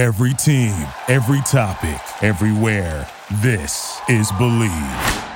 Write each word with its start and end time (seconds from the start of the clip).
Every 0.00 0.32
team, 0.32 0.72
every 1.08 1.42
topic, 1.42 2.00
everywhere. 2.22 3.06
This 3.42 4.00
is 4.08 4.32
Bleav. 4.32 5.28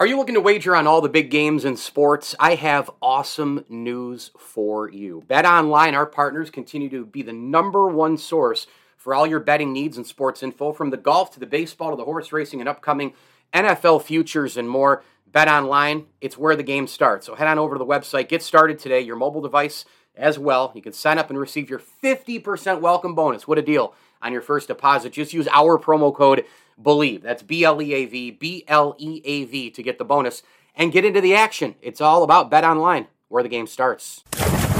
Are 0.00 0.08
you 0.08 0.16
looking 0.16 0.34
to 0.34 0.40
wager 0.40 0.74
on 0.74 0.88
all 0.88 1.00
the 1.00 1.08
big 1.08 1.30
games 1.30 1.64
in 1.64 1.76
sports? 1.76 2.34
I 2.40 2.56
have 2.56 2.90
awesome 3.00 3.64
news 3.68 4.32
for 4.36 4.90
you. 4.90 5.22
Bet 5.28 5.46
Online, 5.46 5.94
our 5.94 6.04
partners, 6.04 6.50
continue 6.50 6.88
to 6.88 7.06
be 7.06 7.22
the 7.22 7.32
number 7.32 7.86
one 7.86 8.16
source 8.16 8.66
for 8.96 9.14
all 9.14 9.24
your 9.24 9.38
betting 9.38 9.72
needs 9.72 9.96
and 9.96 10.04
sports 10.04 10.42
info, 10.42 10.72
from 10.72 10.90
the 10.90 10.96
golf 10.96 11.30
to 11.34 11.38
the 11.38 11.46
baseball 11.46 11.90
to 11.90 11.96
the 11.96 12.06
horse 12.06 12.32
racing 12.32 12.58
and 12.58 12.68
upcoming 12.68 13.12
NFL 13.54 14.02
futures 14.02 14.56
and 14.56 14.68
more. 14.68 15.04
Bet 15.30 15.46
Online, 15.46 16.06
it's 16.20 16.36
where 16.36 16.56
the 16.56 16.64
game 16.64 16.88
starts. 16.88 17.26
So 17.26 17.36
head 17.36 17.46
on 17.46 17.60
over 17.60 17.76
to 17.76 17.78
the 17.78 17.86
website, 17.86 18.28
get 18.28 18.42
started 18.42 18.80
today, 18.80 19.00
your 19.00 19.14
mobile 19.14 19.42
device 19.42 19.84
as 20.18 20.38
well. 20.38 20.72
You 20.74 20.82
can 20.82 20.92
sign 20.92 21.18
up 21.18 21.30
and 21.30 21.38
receive 21.38 21.70
your 21.70 21.80
50% 22.02 22.80
welcome 22.80 23.14
bonus. 23.14 23.48
What 23.48 23.58
a 23.58 23.62
deal 23.62 23.94
on 24.20 24.32
your 24.32 24.42
first 24.42 24.68
deposit. 24.68 25.12
Just 25.12 25.32
use 25.32 25.48
our 25.48 25.78
promo 25.78 26.14
code 26.14 26.44
BLEAV. 26.82 27.22
That's 27.22 27.42
B 27.42 27.64
L 27.64 27.80
E 27.80 27.94
A 27.94 28.06
V, 28.06 28.30
B 28.32 28.64
L 28.68 28.94
E 28.98 29.22
A 29.24 29.44
V 29.44 29.70
to 29.70 29.82
get 29.82 29.98
the 29.98 30.04
bonus 30.04 30.42
and 30.74 30.92
get 30.92 31.04
into 31.04 31.20
the 31.20 31.34
action. 31.34 31.74
It's 31.80 32.00
all 32.00 32.22
about 32.22 32.50
Bet 32.50 32.64
Online, 32.64 33.06
where 33.28 33.42
the 33.42 33.48
game 33.48 33.66
starts. 33.66 34.24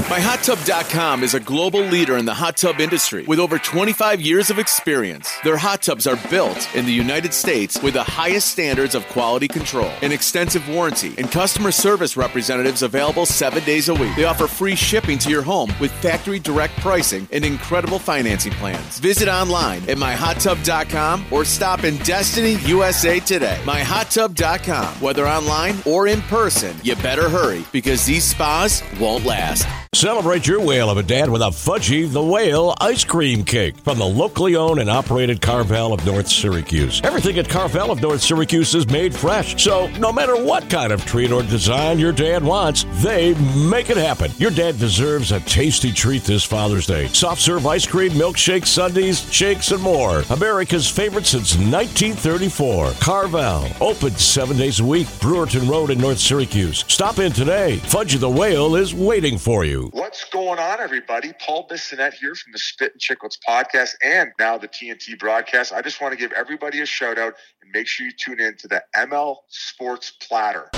MyHotTub.com 0.09 1.21
is 1.21 1.35
a 1.35 1.39
global 1.39 1.81
leader 1.81 2.17
in 2.17 2.25
the 2.25 2.33
hot 2.33 2.57
tub 2.57 2.79
industry 2.79 3.25
with 3.25 3.37
over 3.37 3.59
25 3.59 4.19
years 4.19 4.49
of 4.49 4.57
experience. 4.57 5.31
Their 5.43 5.55
hot 5.55 5.83
tubs 5.83 6.07
are 6.07 6.17
built 6.31 6.67
in 6.75 6.87
the 6.87 6.91
United 6.91 7.31
States 7.31 7.79
with 7.83 7.93
the 7.93 8.01
highest 8.01 8.49
standards 8.49 8.95
of 8.95 9.07
quality 9.09 9.47
control, 9.47 9.91
an 10.01 10.11
extensive 10.11 10.67
warranty, 10.67 11.13
and 11.19 11.31
customer 11.31 11.69
service 11.69 12.17
representatives 12.17 12.81
available 12.81 13.27
seven 13.27 13.63
days 13.65 13.87
a 13.87 13.93
week. 13.93 14.15
They 14.15 14.23
offer 14.23 14.47
free 14.47 14.73
shipping 14.73 15.19
to 15.19 15.29
your 15.29 15.43
home 15.43 15.71
with 15.79 15.91
factory 16.01 16.39
direct 16.39 16.75
pricing 16.77 17.27
and 17.31 17.45
incredible 17.45 17.99
financing 17.99 18.53
plans. 18.53 18.97
Visit 18.97 19.27
online 19.27 19.87
at 19.87 19.97
MyHotTub.com 19.97 21.27
or 21.29 21.45
stop 21.45 21.83
in 21.83 21.97
Destiny, 21.97 22.55
USA 22.65 23.19
today. 23.19 23.59
MyHotTub.com. 23.63 24.87
Whether 25.01 25.27
online 25.27 25.75
or 25.85 26.07
in 26.07 26.23
person, 26.23 26.75
you 26.81 26.95
better 26.95 27.29
hurry 27.29 27.63
because 27.71 28.07
these 28.07 28.23
spas 28.23 28.81
won't 28.99 29.23
last. 29.23 29.67
Celebrate 29.93 30.45
your 30.45 30.63
whale 30.63 30.87
of 30.91 30.97
a 30.97 31.03
dad 31.03 31.29
with 31.29 31.41
a 31.41 31.49
Fudgy 31.49 32.09
the 32.09 32.23
Whale 32.23 32.75
ice 32.79 33.03
cream 33.03 33.43
cake 33.43 33.75
from 33.79 33.97
the 33.97 34.05
locally 34.05 34.55
owned 34.55 34.79
and 34.79 34.89
operated 34.89 35.41
Carvel 35.41 35.93
of 35.93 36.05
North 36.05 36.27
Syracuse. 36.27 37.01
Everything 37.03 37.39
at 37.39 37.49
Carvel 37.49 37.89
of 37.89 37.99
North 37.99 38.21
Syracuse 38.21 38.75
is 38.75 38.87
made 38.87 39.15
fresh, 39.15 39.61
so 39.61 39.87
no 39.97 40.13
matter 40.13 40.41
what 40.41 40.69
kind 40.69 40.93
of 40.93 41.03
treat 41.05 41.31
or 41.31 41.41
design 41.41 41.97
your 41.97 42.11
dad 42.11 42.43
wants, 42.43 42.85
they 43.01 43.33
make 43.67 43.89
it 43.89 43.97
happen. 43.97 44.31
Your 44.37 44.51
dad 44.51 44.77
deserves 44.77 45.31
a 45.31 45.39
tasty 45.41 45.91
treat 45.91 46.23
this 46.23 46.43
Father's 46.43 46.85
Day. 46.85 47.07
Soft 47.07 47.41
serve 47.41 47.65
ice 47.65 47.87
cream, 47.87 48.11
milkshakes, 48.11 48.67
sundaes, 48.67 49.29
shakes, 49.33 49.71
and 49.71 49.81
more. 49.81 50.23
America's 50.29 50.87
favorite 50.87 51.25
since 51.25 51.55
1934. 51.55 52.91
Carvel, 53.01 53.67
open 53.81 54.15
seven 54.15 54.55
days 54.55 54.81
a 54.81 54.85
week. 54.85 55.07
Brewerton 55.19 55.67
Road 55.67 55.89
in 55.89 55.97
North 55.97 56.19
Syracuse. 56.19 56.85
Stop 56.87 57.17
in 57.17 57.31
today. 57.31 57.77
Fudgy 57.85 58.19
the 58.19 58.29
Whale 58.29 58.75
is 58.75 58.93
waiting 58.93 59.37
for 59.39 59.65
you. 59.65 59.78
What's 59.87 60.25
going 60.25 60.59
on, 60.59 60.81
everybody? 60.81 61.31
Paul 61.39 61.67
Bissonnette 61.69 62.13
here 62.13 62.35
from 62.35 62.51
the 62.51 62.59
Spit 62.59 62.91
and 62.91 63.01
Chicklets 63.01 63.37
podcast 63.47 63.91
and 64.03 64.31
now 64.37 64.57
the 64.57 64.67
TNT 64.67 65.17
broadcast. 65.17 65.71
I 65.71 65.81
just 65.81 66.01
want 66.01 66.11
to 66.11 66.17
give 66.17 66.33
everybody 66.33 66.81
a 66.81 66.85
shout 66.85 67.17
out 67.17 67.35
and 67.61 67.71
make 67.71 67.87
sure 67.87 68.05
you 68.05 68.11
tune 68.11 68.41
in 68.41 68.57
to 68.57 68.67
the 68.67 68.83
ML 68.95 69.37
Sports 69.47 70.11
Platter. 70.11 70.69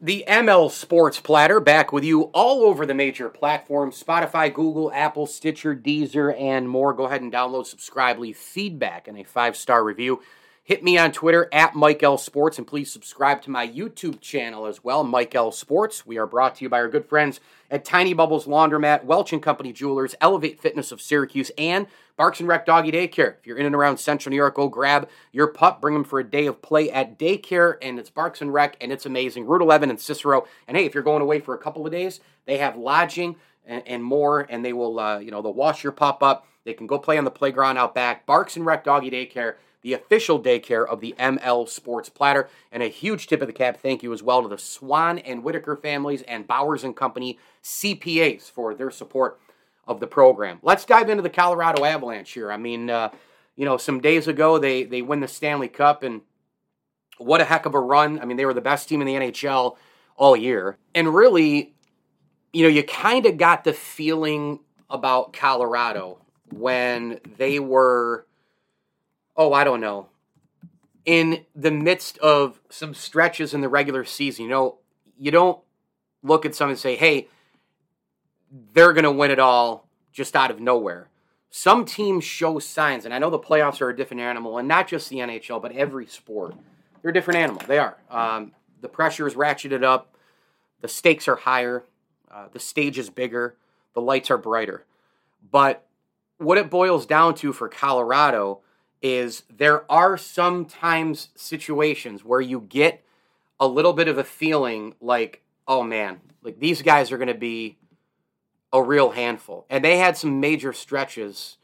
The 0.00 0.24
ML 0.28 0.70
Sports 0.70 1.18
Platter 1.18 1.58
back 1.58 1.92
with 1.92 2.04
you 2.04 2.24
all 2.34 2.62
over 2.62 2.86
the 2.86 2.94
major 2.94 3.28
platforms 3.28 4.00
Spotify, 4.00 4.54
Google, 4.54 4.92
Apple, 4.92 5.26
Stitcher, 5.26 5.74
Deezer, 5.74 6.38
and 6.40 6.68
more. 6.68 6.92
Go 6.92 7.06
ahead 7.06 7.22
and 7.22 7.32
download, 7.32 7.66
subscribe, 7.66 8.18
leave 8.18 8.36
feedback, 8.36 9.08
and 9.08 9.18
a 9.18 9.24
five 9.24 9.56
star 9.56 9.82
review. 9.82 10.20
Hit 10.66 10.82
me 10.82 10.98
on 10.98 11.12
Twitter 11.12 11.48
at 11.52 11.76
Mike 11.76 12.02
L 12.02 12.18
Sports, 12.18 12.58
and 12.58 12.66
please 12.66 12.90
subscribe 12.90 13.40
to 13.42 13.52
my 13.52 13.68
YouTube 13.68 14.20
channel 14.20 14.66
as 14.66 14.82
well, 14.82 15.04
Mike 15.04 15.32
L 15.32 15.52
Sports. 15.52 16.04
We 16.04 16.18
are 16.18 16.26
brought 16.26 16.56
to 16.56 16.64
you 16.64 16.68
by 16.68 16.78
our 16.78 16.88
good 16.88 17.08
friends 17.08 17.38
at 17.70 17.84
Tiny 17.84 18.14
Bubbles 18.14 18.46
Laundromat, 18.46 19.04
Welch 19.04 19.32
and 19.32 19.40
Company 19.40 19.72
Jewelers, 19.72 20.16
Elevate 20.20 20.60
Fitness 20.60 20.90
of 20.90 21.00
Syracuse, 21.00 21.52
and 21.56 21.86
Barks 22.16 22.40
and 22.40 22.48
Rec 22.48 22.66
Doggy 22.66 22.90
Daycare. 22.90 23.36
If 23.38 23.46
you're 23.46 23.58
in 23.58 23.66
and 23.66 23.76
around 23.76 23.98
Central 23.98 24.30
New 24.30 24.36
York, 24.38 24.56
go 24.56 24.66
grab 24.66 25.08
your 25.30 25.46
pup, 25.46 25.80
bring 25.80 25.94
him 25.94 26.02
for 26.02 26.18
a 26.18 26.28
day 26.28 26.46
of 26.46 26.60
play 26.60 26.90
at 26.90 27.16
daycare, 27.16 27.76
and 27.80 28.00
it's 28.00 28.10
Barks 28.10 28.42
and 28.42 28.52
Rec, 28.52 28.76
and 28.80 28.90
it's 28.90 29.06
amazing. 29.06 29.46
Route 29.46 29.62
11 29.62 29.88
and 29.88 30.00
Cicero. 30.00 30.48
And 30.66 30.76
hey, 30.76 30.84
if 30.84 30.94
you're 30.94 31.04
going 31.04 31.22
away 31.22 31.38
for 31.38 31.54
a 31.54 31.58
couple 31.58 31.86
of 31.86 31.92
days, 31.92 32.18
they 32.44 32.58
have 32.58 32.76
lodging 32.76 33.36
and, 33.64 33.84
and 33.86 34.02
more, 34.02 34.40
and 34.40 34.64
they 34.64 34.72
will, 34.72 34.98
uh, 34.98 35.20
you 35.20 35.30
know, 35.30 35.42
they'll 35.42 35.54
wash 35.54 35.84
your 35.84 35.92
pup 35.92 36.24
up. 36.24 36.44
They 36.64 36.74
can 36.74 36.88
go 36.88 36.98
play 36.98 37.18
on 37.18 37.24
the 37.24 37.30
playground 37.30 37.78
out 37.78 37.94
back. 37.94 38.26
Barks 38.26 38.56
and 38.56 38.66
Rec 38.66 38.82
Doggy 38.82 39.12
Daycare 39.12 39.54
the 39.86 39.92
official 39.92 40.42
daycare 40.42 40.84
of 40.84 41.00
the 41.00 41.14
ML 41.16 41.68
Sports 41.68 42.08
Platter. 42.08 42.48
And 42.72 42.82
a 42.82 42.88
huge 42.88 43.28
tip 43.28 43.40
of 43.40 43.46
the 43.46 43.52
cap 43.52 43.78
thank 43.78 44.02
you 44.02 44.12
as 44.12 44.20
well 44.20 44.42
to 44.42 44.48
the 44.48 44.58
Swan 44.58 45.20
and 45.20 45.44
Whitaker 45.44 45.76
families 45.76 46.22
and 46.22 46.44
Bowers 46.44 46.82
and 46.82 46.96
Company 46.96 47.38
CPAs 47.62 48.50
for 48.50 48.74
their 48.74 48.90
support 48.90 49.38
of 49.86 50.00
the 50.00 50.08
program. 50.08 50.58
Let's 50.62 50.84
dive 50.84 51.08
into 51.08 51.22
the 51.22 51.30
Colorado 51.30 51.84
Avalanche 51.84 52.32
here. 52.32 52.50
I 52.50 52.56
mean, 52.56 52.90
uh, 52.90 53.10
you 53.54 53.64
know, 53.64 53.76
some 53.76 54.00
days 54.00 54.26
ago 54.26 54.58
they 54.58 54.82
they 54.82 55.02
win 55.02 55.20
the 55.20 55.28
Stanley 55.28 55.68
Cup 55.68 56.02
and 56.02 56.22
what 57.18 57.40
a 57.40 57.44
heck 57.44 57.64
of 57.64 57.74
a 57.76 57.80
run. 57.80 58.18
I 58.18 58.24
mean, 58.24 58.38
they 58.38 58.44
were 58.44 58.54
the 58.54 58.60
best 58.60 58.88
team 58.88 59.00
in 59.00 59.06
the 59.06 59.14
NHL 59.14 59.76
all 60.16 60.36
year. 60.36 60.78
And 60.96 61.14
really, 61.14 61.76
you 62.52 62.64
know, 62.64 62.68
you 62.68 62.82
kind 62.82 63.24
of 63.24 63.36
got 63.36 63.62
the 63.62 63.72
feeling 63.72 64.58
about 64.90 65.32
Colorado 65.32 66.18
when 66.50 67.20
they 67.38 67.60
were 67.60 68.26
oh, 69.36 69.52
I 69.52 69.64
don't 69.64 69.80
know, 69.80 70.08
in 71.04 71.44
the 71.54 71.70
midst 71.70 72.18
of 72.18 72.60
some 72.68 72.94
stretches 72.94 73.54
in 73.54 73.60
the 73.60 73.68
regular 73.68 74.04
season, 74.04 74.44
you 74.44 74.50
know, 74.50 74.78
you 75.18 75.30
don't 75.30 75.58
look 76.22 76.44
at 76.44 76.54
someone 76.54 76.72
and 76.72 76.78
say, 76.78 76.96
hey, 76.96 77.28
they're 78.72 78.92
going 78.92 79.04
to 79.04 79.10
win 79.10 79.30
it 79.30 79.38
all 79.38 79.88
just 80.12 80.34
out 80.34 80.50
of 80.50 80.60
nowhere. 80.60 81.08
Some 81.50 81.84
teams 81.84 82.24
show 82.24 82.58
signs, 82.58 83.04
and 83.04 83.14
I 83.14 83.18
know 83.18 83.30
the 83.30 83.38
playoffs 83.38 83.80
are 83.80 83.88
a 83.88 83.96
different 83.96 84.20
animal, 84.20 84.58
and 84.58 84.66
not 84.66 84.88
just 84.88 85.08
the 85.08 85.18
NHL, 85.18 85.62
but 85.62 85.72
every 85.72 86.06
sport. 86.06 86.54
They're 87.00 87.12
a 87.12 87.14
different 87.14 87.38
animal. 87.38 87.62
They 87.66 87.78
are. 87.78 87.96
Um, 88.10 88.52
the 88.80 88.88
pressure 88.88 89.26
is 89.26 89.34
ratcheted 89.34 89.82
up, 89.82 90.16
the 90.80 90.88
stakes 90.88 91.28
are 91.28 91.36
higher, 91.36 91.84
uh, 92.30 92.48
the 92.52 92.58
stage 92.58 92.98
is 92.98 93.10
bigger, 93.10 93.56
the 93.94 94.00
lights 94.00 94.30
are 94.30 94.38
brighter. 94.38 94.84
But 95.50 95.86
what 96.38 96.58
it 96.58 96.68
boils 96.68 97.06
down 97.06 97.34
to 97.36 97.52
for 97.52 97.68
Colorado 97.68 98.60
is 99.02 99.42
there 99.54 99.90
are 99.90 100.16
sometimes 100.16 101.28
situations 101.34 102.24
where 102.24 102.40
you 102.40 102.60
get 102.60 103.04
a 103.60 103.66
little 103.66 103.92
bit 103.92 104.08
of 104.08 104.18
a 104.18 104.24
feeling 104.24 104.94
like, 105.00 105.42
oh 105.66 105.82
man, 105.82 106.20
like 106.42 106.58
these 106.58 106.82
guys 106.82 107.12
are 107.12 107.18
going 107.18 107.28
to 107.28 107.34
be 107.34 107.78
a 108.72 108.82
real 108.82 109.10
handful. 109.10 109.66
And 109.70 109.84
they 109.84 109.98
had 109.98 110.16
some 110.16 110.40
major 110.40 110.72
stretches, 110.72 111.56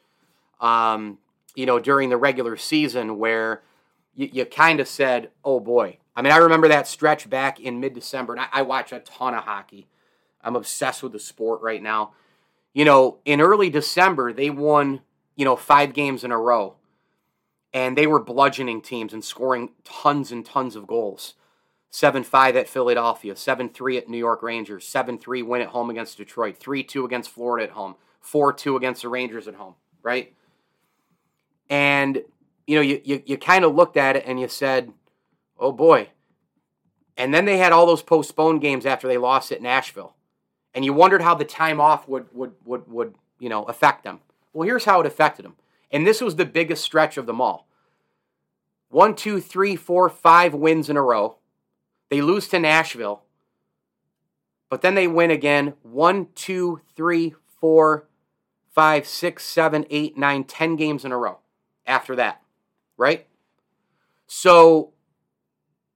um, 0.60 1.18
you 1.54 1.66
know, 1.66 1.78
during 1.78 2.08
the 2.08 2.16
regular 2.16 2.56
season 2.56 3.18
where 3.18 3.62
you, 4.14 4.30
you 4.32 4.44
kind 4.44 4.80
of 4.80 4.88
said, 4.88 5.30
oh 5.44 5.60
boy. 5.60 5.98
I 6.14 6.22
mean, 6.22 6.32
I 6.32 6.38
remember 6.38 6.68
that 6.68 6.86
stretch 6.86 7.28
back 7.30 7.58
in 7.58 7.80
mid 7.80 7.94
December, 7.94 8.34
and 8.34 8.42
I, 8.42 8.48
I 8.52 8.62
watch 8.62 8.92
a 8.92 9.00
ton 9.00 9.34
of 9.34 9.44
hockey. 9.44 9.88
I'm 10.42 10.56
obsessed 10.56 11.02
with 11.02 11.12
the 11.12 11.18
sport 11.18 11.62
right 11.62 11.82
now. 11.82 12.12
You 12.74 12.84
know, 12.84 13.18
in 13.24 13.40
early 13.40 13.70
December, 13.70 14.32
they 14.32 14.50
won, 14.50 15.00
you 15.36 15.44
know, 15.44 15.56
five 15.56 15.94
games 15.94 16.24
in 16.24 16.30
a 16.30 16.38
row 16.38 16.76
and 17.72 17.96
they 17.96 18.06
were 18.06 18.20
bludgeoning 18.20 18.82
teams 18.82 19.12
and 19.12 19.24
scoring 19.24 19.70
tons 19.84 20.30
and 20.30 20.44
tons 20.44 20.76
of 20.76 20.86
goals. 20.86 21.34
7 21.90 22.24
5 22.24 22.56
at 22.56 22.68
Philadelphia, 22.68 23.36
7 23.36 23.68
3 23.68 23.98
at 23.98 24.08
New 24.08 24.18
York 24.18 24.42
Rangers, 24.42 24.86
7 24.86 25.18
3 25.18 25.42
win 25.42 25.60
at 25.60 25.68
home 25.68 25.90
against 25.90 26.16
Detroit, 26.16 26.56
3 26.56 26.82
2 26.82 27.04
against 27.04 27.30
Florida 27.30 27.66
at 27.66 27.74
home, 27.74 27.96
4 28.20 28.52
2 28.54 28.76
against 28.76 29.02
the 29.02 29.08
Rangers 29.08 29.46
at 29.46 29.56
home, 29.56 29.74
right? 30.02 30.34
And, 31.68 32.22
you 32.66 32.76
know, 32.76 32.82
you, 32.82 33.00
you, 33.04 33.22
you 33.26 33.36
kind 33.36 33.64
of 33.64 33.74
looked 33.74 33.96
at 33.96 34.16
it 34.16 34.24
and 34.26 34.40
you 34.40 34.48
said, 34.48 34.92
oh 35.58 35.72
boy. 35.72 36.08
And 37.16 37.32
then 37.32 37.44
they 37.44 37.58
had 37.58 37.72
all 37.72 37.86
those 37.86 38.02
postponed 38.02 38.62
games 38.62 38.86
after 38.86 39.06
they 39.06 39.18
lost 39.18 39.52
at 39.52 39.62
Nashville. 39.62 40.14
And 40.74 40.84
you 40.84 40.94
wondered 40.94 41.22
how 41.22 41.34
the 41.34 41.44
time 41.44 41.80
off 41.80 42.08
would, 42.08 42.26
would, 42.32 42.52
would, 42.64 42.90
would 42.90 43.14
you 43.38 43.48
know, 43.48 43.64
affect 43.64 44.04
them. 44.04 44.20
Well, 44.52 44.66
here's 44.66 44.86
how 44.86 45.00
it 45.00 45.06
affected 45.06 45.44
them. 45.44 45.56
And 45.90 46.06
this 46.06 46.20
was 46.20 46.36
the 46.36 46.46
biggest 46.46 46.82
stretch 46.82 47.16
of 47.16 47.26
them 47.26 47.40
all. 47.40 47.68
One, 48.92 49.14
two, 49.14 49.40
three, 49.40 49.74
four, 49.74 50.10
five 50.10 50.52
wins 50.52 50.90
in 50.90 50.98
a 50.98 51.02
row. 51.02 51.38
They 52.10 52.20
lose 52.20 52.46
to 52.48 52.58
Nashville. 52.58 53.22
But 54.68 54.82
then 54.82 54.94
they 54.94 55.08
win 55.08 55.30
again. 55.30 55.72
One, 55.80 56.28
two, 56.34 56.82
three, 56.94 57.34
four, 57.58 58.06
five, 58.68 59.06
six, 59.06 59.46
seven, 59.46 59.86
eight, 59.88 60.18
nine, 60.18 60.44
ten 60.44 60.76
games 60.76 61.06
in 61.06 61.12
a 61.12 61.16
row 61.16 61.38
after 61.86 62.14
that. 62.16 62.42
Right? 62.98 63.26
So 64.26 64.92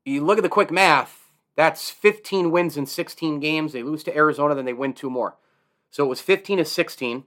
you 0.07 0.25
look 0.25 0.39
at 0.39 0.43
the 0.43 0.49
quick 0.49 0.71
math. 0.71 1.29
That's 1.55 1.91
15 1.91 2.51
wins 2.51 2.79
in 2.79 2.87
16 2.87 3.41
games. 3.41 3.75
They 3.75 3.83
lose 3.83 4.05
to 4.05 4.17
Arizona, 4.17 4.55
then 4.55 4.65
they 4.65 4.73
win 4.73 4.95
two 4.95 5.11
more. 5.11 5.37
So 5.91 6.03
it 6.03 6.09
was 6.09 6.23
15 6.23 6.57
to 6.59 6.65
16. 6.65 7.25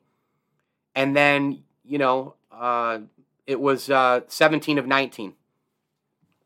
And 0.95 1.15
then, 1.15 1.61
you 1.83 1.99
know, 1.99 2.33
uh, 2.51 3.01
it 3.45 3.61
was 3.61 3.91
uh, 3.91 4.21
17 4.27 4.79
of 4.79 4.87
19. 4.87 5.35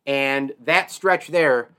And 0.06 0.54
that 0.64 0.92
stretch 0.92 1.28
there, 1.28 1.70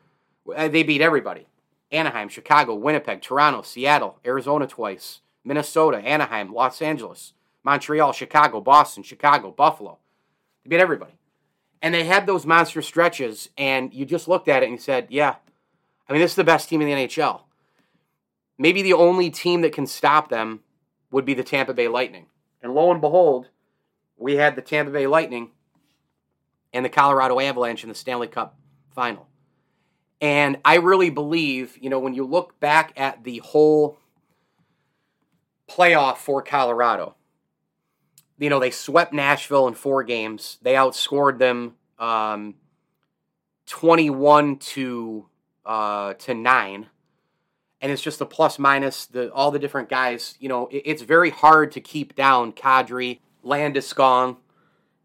uh, 0.54 0.68
they 0.68 0.82
beat 0.82 1.00
everybody 1.00 1.46
Anaheim, 1.92 2.28
Chicago, 2.28 2.74
Winnipeg, 2.74 3.22
Toronto, 3.22 3.62
Seattle, 3.62 4.18
Arizona 4.26 4.66
twice, 4.66 5.20
Minnesota, 5.44 5.98
Anaheim, 5.98 6.52
Los 6.52 6.82
Angeles, 6.82 7.34
Montreal, 7.62 8.12
Chicago, 8.12 8.60
Boston, 8.60 9.02
Chicago, 9.02 9.50
Buffalo. 9.50 9.98
They 10.64 10.70
beat 10.70 10.80
everybody. 10.80 11.12
And 11.80 11.94
they 11.94 12.04
had 12.04 12.26
those 12.26 12.46
monster 12.46 12.82
stretches, 12.82 13.50
and 13.58 13.92
you 13.92 14.06
just 14.06 14.26
looked 14.26 14.48
at 14.48 14.62
it 14.62 14.66
and 14.66 14.72
you 14.72 14.80
said, 14.80 15.06
yeah, 15.10 15.36
I 16.08 16.12
mean, 16.12 16.20
this 16.20 16.32
is 16.32 16.36
the 16.36 16.44
best 16.44 16.68
team 16.68 16.80
in 16.80 16.88
the 16.88 17.06
NHL. 17.06 17.42
Maybe 18.58 18.82
the 18.82 18.92
only 18.94 19.30
team 19.30 19.60
that 19.62 19.72
can 19.72 19.86
stop 19.86 20.28
them 20.28 20.60
would 21.10 21.24
be 21.24 21.34
the 21.34 21.44
Tampa 21.44 21.74
Bay 21.74 21.88
Lightning. 21.88 22.26
And 22.62 22.74
lo 22.74 22.90
and 22.90 23.00
behold, 23.00 23.48
we 24.16 24.36
had 24.36 24.56
the 24.56 24.62
Tampa 24.62 24.90
Bay 24.90 25.06
Lightning 25.06 25.50
and 26.74 26.84
the 26.84 26.90
Colorado 26.90 27.40
Avalanche 27.40 27.84
in 27.84 27.88
the 27.88 27.94
Stanley 27.94 28.26
Cup 28.26 28.58
final. 28.94 29.28
And 30.20 30.58
I 30.64 30.76
really 30.76 31.10
believe, 31.10 31.78
you 31.80 31.88
know, 31.88 32.00
when 32.00 32.14
you 32.14 32.26
look 32.26 32.58
back 32.60 32.92
at 32.96 33.24
the 33.24 33.38
whole 33.38 33.98
playoff 35.68 36.16
for 36.16 36.42
Colorado, 36.42 37.14
you 38.38 38.50
know, 38.50 38.58
they 38.58 38.70
swept 38.70 39.12
Nashville 39.12 39.68
in 39.68 39.74
four 39.74 40.02
games. 40.02 40.58
They 40.62 40.74
outscored 40.74 41.38
them 41.38 41.76
um, 41.98 42.56
21 43.66 44.56
to 44.58 45.26
uh, 45.64 46.14
to 46.14 46.34
nine. 46.34 46.88
And 47.80 47.92
it's 47.92 48.02
just 48.02 48.18
the 48.18 48.26
plus 48.26 48.58
minus 48.58 49.06
the 49.06 49.32
all 49.32 49.50
the 49.50 49.58
different 49.58 49.88
guys. 49.88 50.36
You 50.40 50.48
know, 50.48 50.66
it, 50.68 50.82
it's 50.84 51.02
very 51.02 51.30
hard 51.30 51.72
to 51.72 51.80
keep 51.80 52.16
down 52.16 52.52
Kadri, 52.52 53.20
Landeskog, 53.44 54.38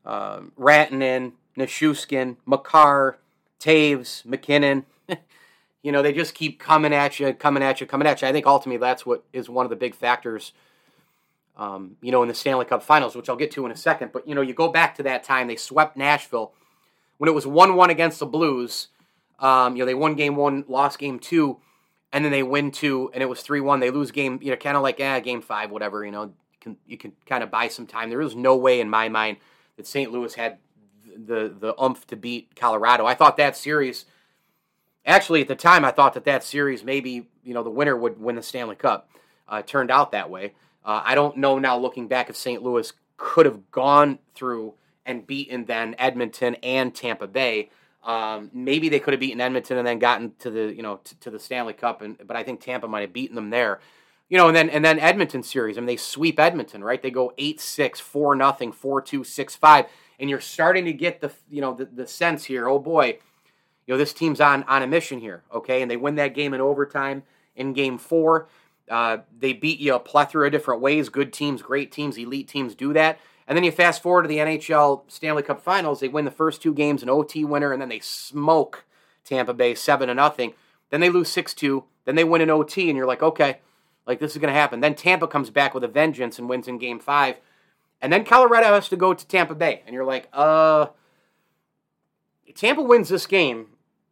uh, 0.06 0.40
Rantanen, 0.58 1.34
Nichushkin, 1.58 2.38
Makar, 2.46 3.20
Toews, 3.60 4.26
MacKinnon. 4.26 4.86
you 5.84 5.92
know, 5.92 6.02
they 6.02 6.14
just 6.14 6.34
keep 6.34 6.60
coming 6.60 6.94
at 6.94 7.20
you, 7.20 7.34
coming 7.34 7.64
at 7.64 7.82
you, 7.82 7.88
coming 7.88 8.08
at 8.08 8.22
you. 8.22 8.28
I 8.28 8.32
think 8.32 8.46
ultimately 8.46 8.78
that's 8.78 9.06
what 9.06 9.24
is 9.34 9.50
one 9.50 9.66
of 9.66 9.70
the 9.70 9.76
big 9.76 9.96
factors, 9.96 10.54
um, 11.58 11.98
you 12.02 12.12
know, 12.12 12.22
in 12.22 12.28
the 12.28 12.34
Stanley 12.34 12.66
Cup 12.66 12.84
finals, 12.84 13.16
which 13.16 13.30
I'll 13.30 13.36
get 13.36 13.52
to 13.52 13.66
in 13.66 13.72
a 13.72 13.78
second. 13.78 14.12
But, 14.12 14.28
you 14.28 14.36
know, 14.36 14.42
you 14.42 14.54
go 14.54 14.70
back 14.70 14.96
to 14.96 15.04
that 15.04 15.24
time, 15.24 15.48
they 15.48 15.56
swept 15.56 15.98
Nashville 15.98 16.54
when 17.18 17.28
it 17.28 17.34
was 17.34 17.46
1 17.46 17.76
1 17.76 17.90
against 17.90 18.20
the 18.20 18.26
Blues. 18.26 18.88
Um, 19.40 19.76
you 19.76 19.82
know, 19.82 19.86
they 19.86 19.94
won 19.94 20.16
game 20.16 20.36
one, 20.36 20.66
lost 20.68 21.00
game 21.00 21.18
two, 21.18 21.60
and 22.12 22.26
then 22.26 22.32
they 22.32 22.44
win 22.44 22.72
two, 22.72 23.10
and 23.14 23.24
it 23.24 23.28
was 23.28 23.42
3 23.42 23.62
1. 23.62 23.80
They 23.80 23.90
lose 23.90 24.12
game, 24.12 24.40
you 24.42 24.52
know, 24.52 24.58
kind 24.58 24.76
of 24.76 24.84
like, 24.84 25.00
eh, 25.00 25.20
game 25.22 25.42
five, 25.42 25.72
whatever, 25.72 26.04
you 26.04 26.12
know, 26.12 26.34
can, 26.60 26.76
you 26.86 26.98
can 26.98 27.14
kind 27.26 27.42
of 27.42 27.50
buy 27.50 27.70
some 27.70 27.88
time. 27.88 28.10
There 28.10 28.22
is 28.22 28.36
no 28.36 28.58
way 28.58 28.82
in 28.82 28.90
my 28.90 29.08
mind 29.08 29.38
that 29.78 29.88
St. 29.88 30.12
Louis 30.12 30.34
had 30.34 30.58
the 31.26 31.54
the 31.58 31.80
umph 31.80 32.06
to 32.08 32.16
beat 32.16 32.56
Colorado. 32.56 33.06
I 33.06 33.14
thought 33.14 33.38
that 33.38 33.58
series, 33.58 34.06
actually 35.06 35.42
at 35.42 35.48
the 35.48 35.56
time, 35.56 35.84
I 35.84 35.92
thought 35.92 36.14
that 36.14 36.26
that 36.26 36.44
series 36.44 36.84
maybe 36.84 37.28
you 37.44 37.54
know 37.54 37.64
the 37.64 37.70
winner 37.70 37.96
would 37.96 38.20
win 38.20 38.36
the 38.36 38.44
Stanley 38.44 38.76
Cup. 38.76 39.10
Uh, 39.48 39.62
turned 39.64 39.90
out 39.90 40.12
that 40.12 40.30
way. 40.30 40.54
Uh, 40.86 41.02
I 41.04 41.16
don't 41.16 41.38
know 41.38 41.58
now 41.58 41.78
looking 41.78 42.08
back 42.08 42.30
if 42.30 42.36
St. 42.36 42.62
Louis 42.62 42.94
could 43.18 43.48
have 43.48 43.72
gone 43.72 44.20
through 44.36 44.76
and 45.06 45.26
beaten 45.26 45.66
then 45.66 45.96
Edmonton 45.98 46.56
and 46.62 46.94
Tampa 46.94 47.28
Bay. 47.28 47.72
Um, 48.04 48.52
maybe 48.54 48.90
they 48.90 49.00
could 49.00 49.14
have 49.14 49.20
beaten 49.20 49.42
Edmonton 49.42 49.78
and 49.78 49.86
then 49.86 50.00
gotten 50.00 50.34
to 50.40 50.50
the 50.50 50.74
you 50.74 50.84
know 50.84 51.00
t- 51.04 51.18
to 51.22 51.30
the 51.30 51.40
Stanley 51.40 51.74
Cup, 51.74 52.02
and 52.02 52.18
but 52.26 52.36
I 52.38 52.44
think 52.44 52.62
Tampa 52.62 52.88
might 52.88 53.02
have 53.02 53.14
beaten 53.14 53.36
them 53.36 53.50
there. 53.50 53.80
You 54.30 54.38
know, 54.38 54.48
and 54.48 54.56
then 54.56 54.70
and 54.70 54.86
then 54.86 55.00
Edmonton 55.00 55.44
series. 55.44 55.78
I 55.78 55.82
mean, 55.82 55.88
they 55.88 55.98
sweep 55.98 56.40
Edmonton, 56.40 56.84
right? 56.84 57.02
They 57.02 57.10
go 57.10 57.34
8-6, 57.40 57.98
4 57.98 58.36
nothing, 58.36 58.72
4-2, 58.72 59.22
6-5 59.22 59.88
and 60.20 60.30
you're 60.30 60.42
starting 60.42 60.86
to 60.86 60.94
get 60.94 61.22
the 61.22 61.32
you 61.50 61.62
know 61.62 61.74
the, 61.74 61.86
the 61.86 62.08
sense 62.08 62.46
here. 62.46 62.68
Oh 62.68 62.80
boy, 62.80 63.18
you 63.86 63.94
know 63.94 63.98
this 63.98 64.14
team's 64.14 64.42
on 64.42 64.64
on 64.64 64.84
a 64.84 64.88
mission 64.88 65.20
here. 65.20 65.44
Okay, 65.54 65.82
and 65.82 65.90
they 65.90 65.98
win 65.98 66.16
that 66.16 66.34
game 66.34 66.54
in 66.54 66.62
overtime 66.62 67.24
in 67.56 67.74
Game 67.74 67.98
Four. 67.98 68.48
Uh, 68.90 69.20
they 69.38 69.54
beat 69.54 69.80
you 69.80 69.94
a 69.94 70.00
plethora 70.00 70.48
of 70.48 70.52
different 70.52 70.82
ways. 70.82 71.10
Good 71.10 71.32
teams, 71.32 71.62
great 71.62 71.92
teams, 71.92 72.18
elite 72.18 72.48
teams 72.48 72.74
do 72.74 72.92
that. 72.94 73.20
And 73.48 73.56
then 73.56 73.64
you 73.64 73.72
fast 73.72 74.04
forward 74.04 74.24
to 74.24 74.28
the 74.28 74.38
NHL 74.38 75.04
Stanley 75.08 75.44
Cup 75.44 75.62
Finals. 75.62 76.00
They 76.00 76.08
win 76.08 76.26
the 76.26 76.32
first 76.32 76.62
two 76.62 76.74
games, 76.74 77.02
an 77.02 77.10
OT 77.10 77.44
winner, 77.46 77.72
and 77.72 77.82
then 77.82 77.90
they 77.90 78.00
smoke 78.00 78.86
Tampa 79.24 79.54
Bay 79.54 79.74
seven 79.76 80.08
to 80.08 80.14
nothing. 80.14 80.54
Then 80.90 81.02
they 81.02 81.10
lose 81.10 81.30
six 81.30 81.54
two. 81.54 81.86
Then 82.06 82.16
they 82.16 82.24
win 82.24 82.42
an 82.42 82.50
OT, 82.50 82.90
and 82.90 82.98
you're 82.98 83.08
like, 83.08 83.24
okay, 83.24 83.60
like 84.06 84.20
this 84.20 84.32
is 84.32 84.38
going 84.38 84.54
to 84.54 84.60
happen. 84.60 84.80
Then 84.80 84.96
Tampa 84.96 85.28
comes 85.28 85.50
back 85.50 85.74
with 85.74 85.84
a 85.84 85.88
vengeance 85.88 86.40
and 86.40 86.50
wins 86.50 86.68
in 86.68 86.78
Game 86.78 87.00
Five. 87.00 87.38
And 88.02 88.12
then 88.14 88.24
Colorado 88.24 88.68
has 88.68 88.90
to 88.90 88.96
go 88.96 89.14
to 89.14 89.28
Tampa 89.28 89.56
Bay. 89.56 89.82
And 89.86 89.94
you're 89.94 90.06
like, 90.06 90.28
uh, 90.32 90.88
Tampa 92.56 92.82
wins 92.82 93.10
this 93.10 93.28
game, 93.28 93.68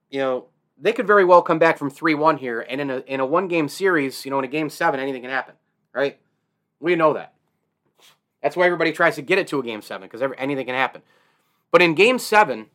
you 0.09 0.19
know, 0.19 0.45
they 0.79 0.93
could 0.93 1.07
very 1.07 1.25
well 1.25 1.41
come 1.41 1.59
back 1.59 1.77
from 1.77 1.89
3 1.89 2.13
1 2.13 2.37
here. 2.37 2.61
And 2.61 2.81
in 2.81 2.89
a, 2.89 2.97
in 2.99 3.19
a 3.19 3.25
one 3.25 3.47
game 3.47 3.67
series, 3.67 4.25
you 4.25 4.31
know, 4.31 4.39
in 4.39 4.45
a 4.45 4.49
game 4.49 4.69
seven, 4.69 4.99
anything 4.99 5.21
can 5.21 5.31
happen, 5.31 5.55
right? 5.93 6.19
We 6.79 6.95
know 6.95 7.13
that. 7.13 7.33
That's 8.43 8.55
why 8.55 8.65
everybody 8.65 8.91
tries 8.91 9.15
to 9.15 9.21
get 9.21 9.39
it 9.39 9.47
to 9.47 9.59
a 9.59 9.63
game 9.63 9.81
seven, 9.81 10.07
because 10.07 10.21
anything 10.37 10.65
can 10.65 10.75
happen. 10.75 11.01
But 11.71 11.81
in 11.81 11.95
game 11.95 12.19
seven, 12.19 12.67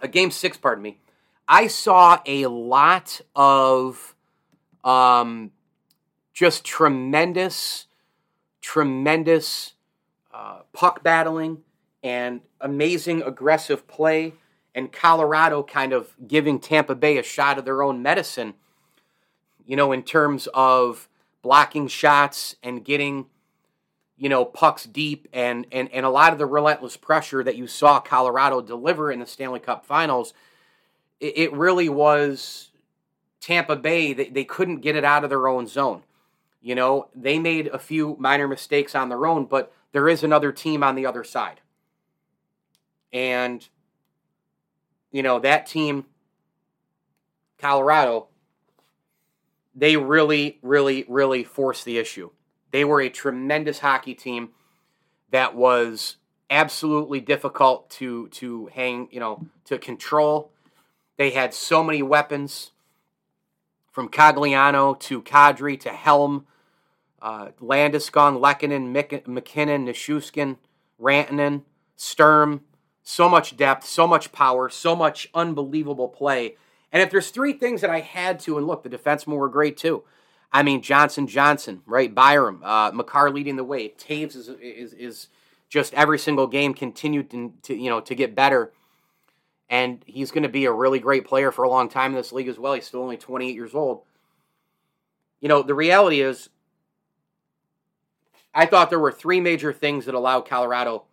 a 0.00 0.08
game 0.08 0.30
six, 0.30 0.56
pardon 0.56 0.82
me, 0.82 0.98
I 1.46 1.68
saw 1.68 2.18
a 2.26 2.46
lot 2.46 3.20
of 3.34 4.14
um, 4.84 5.52
just 6.32 6.64
tremendous, 6.64 7.86
tremendous 8.60 9.74
uh, 10.40 10.62
puck 10.72 11.02
battling 11.02 11.58
and 12.02 12.40
amazing 12.62 13.20
aggressive 13.22 13.86
play, 13.86 14.32
and 14.74 14.90
Colorado 14.90 15.62
kind 15.62 15.92
of 15.92 16.14
giving 16.26 16.58
Tampa 16.58 16.94
Bay 16.94 17.18
a 17.18 17.22
shot 17.22 17.58
of 17.58 17.66
their 17.66 17.82
own 17.82 18.00
medicine, 18.00 18.54
you 19.66 19.76
know, 19.76 19.92
in 19.92 20.02
terms 20.02 20.48
of 20.54 21.08
blocking 21.42 21.88
shots 21.88 22.56
and 22.62 22.82
getting, 22.84 23.26
you 24.16 24.30
know, 24.30 24.46
pucks 24.46 24.84
deep 24.84 25.28
and, 25.32 25.66
and, 25.70 25.92
and 25.92 26.06
a 26.06 26.10
lot 26.10 26.32
of 26.32 26.38
the 26.38 26.46
relentless 26.46 26.96
pressure 26.96 27.44
that 27.44 27.56
you 27.56 27.66
saw 27.66 28.00
Colorado 28.00 28.62
deliver 28.62 29.12
in 29.12 29.20
the 29.20 29.26
Stanley 29.26 29.60
Cup 29.60 29.84
finals. 29.84 30.32
It, 31.18 31.36
it 31.36 31.52
really 31.52 31.90
was 31.90 32.70
Tampa 33.42 33.76
Bay, 33.76 34.14
they, 34.14 34.30
they 34.30 34.44
couldn't 34.44 34.80
get 34.80 34.96
it 34.96 35.04
out 35.04 35.22
of 35.22 35.28
their 35.28 35.48
own 35.48 35.66
zone. 35.66 36.02
You 36.62 36.74
know, 36.74 37.08
they 37.14 37.38
made 37.38 37.66
a 37.66 37.78
few 37.78 38.16
minor 38.18 38.48
mistakes 38.48 38.94
on 38.94 39.10
their 39.10 39.26
own, 39.26 39.44
but 39.44 39.72
there 39.92 40.08
is 40.08 40.22
another 40.22 40.52
team 40.52 40.82
on 40.82 40.94
the 40.94 41.06
other 41.06 41.24
side. 41.24 41.60
And, 43.12 43.66
you 45.10 45.22
know, 45.22 45.40
that 45.40 45.66
team, 45.66 46.06
Colorado, 47.58 48.28
they 49.74 49.96
really, 49.96 50.58
really, 50.62 51.04
really 51.08 51.44
forced 51.44 51.84
the 51.84 51.98
issue. 51.98 52.30
They 52.70 52.84
were 52.84 53.00
a 53.00 53.10
tremendous 53.10 53.80
hockey 53.80 54.14
team 54.14 54.50
that 55.30 55.54
was 55.54 56.16
absolutely 56.48 57.20
difficult 57.20 57.88
to 57.90 58.28
to 58.28 58.66
hang, 58.66 59.08
you 59.10 59.20
know, 59.20 59.46
to 59.64 59.78
control. 59.78 60.52
They 61.16 61.30
had 61.30 61.54
so 61.54 61.82
many 61.82 62.02
weapons 62.02 62.72
from 63.90 64.08
Cogliano 64.08 64.98
to 65.00 65.22
Kadri 65.22 65.78
to 65.80 65.90
Helm 65.90 66.46
uh, 67.22 67.48
Landeskog, 67.60 68.40
Lehkonen, 68.40 68.92
MacKinnon, 69.26 69.86
Nichushkin, 69.86 70.56
Rantanen, 71.00 71.62
Sturm. 71.96 72.62
So 73.02 73.28
much 73.28 73.56
depth, 73.56 73.84
so 73.86 74.06
much 74.06 74.30
power, 74.30 74.68
so 74.68 74.94
much 74.94 75.30
unbelievable 75.34 76.08
play. 76.08 76.56
And 76.92 77.02
if 77.02 77.10
there's 77.10 77.30
three 77.30 77.52
things 77.52 77.80
that 77.80 77.90
I 77.90 78.00
had 78.00 78.40
to, 78.40 78.58
and 78.58 78.66
look, 78.66 78.82
the 78.82 78.90
defensemen 78.90 79.36
were 79.36 79.48
great 79.48 79.76
too. 79.76 80.04
I 80.52 80.62
mean, 80.62 80.82
Johnson, 80.82 81.26
Johnson, 81.26 81.82
right? 81.86 82.12
Byram, 82.12 82.62
uh, 82.64 82.90
Makar 82.92 83.30
leading 83.30 83.56
the 83.56 83.64
way. 83.64 83.90
Toews 83.90 84.36
is, 84.36 84.48
is, 84.48 84.92
is 84.94 85.28
just 85.68 85.94
every 85.94 86.18
single 86.18 86.46
game 86.46 86.74
continued 86.74 87.30
to, 87.30 87.52
to, 87.62 87.74
you 87.74 87.88
know 87.88 88.00
to 88.00 88.14
get 88.14 88.34
better, 88.34 88.72
and 89.68 90.02
he's 90.06 90.32
going 90.32 90.42
to 90.42 90.48
be 90.48 90.64
a 90.64 90.72
really 90.72 90.98
great 90.98 91.24
player 91.24 91.52
for 91.52 91.64
a 91.64 91.70
long 91.70 91.88
time 91.88 92.10
in 92.10 92.16
this 92.16 92.32
league 92.32 92.48
as 92.48 92.58
well. 92.58 92.74
He's 92.74 92.86
still 92.86 93.02
only 93.02 93.16
28 93.16 93.54
years 93.54 93.74
old. 93.74 94.02
You 95.40 95.48
know, 95.48 95.62
the 95.62 95.74
reality 95.74 96.20
is 96.20 96.50
I 98.52 98.66
thought 98.66 98.90
there 98.90 98.98
were 98.98 99.12
three 99.12 99.40
major 99.40 99.72
things 99.72 100.06
that 100.06 100.14
allowed 100.14 100.42
Colorado, 100.42 101.04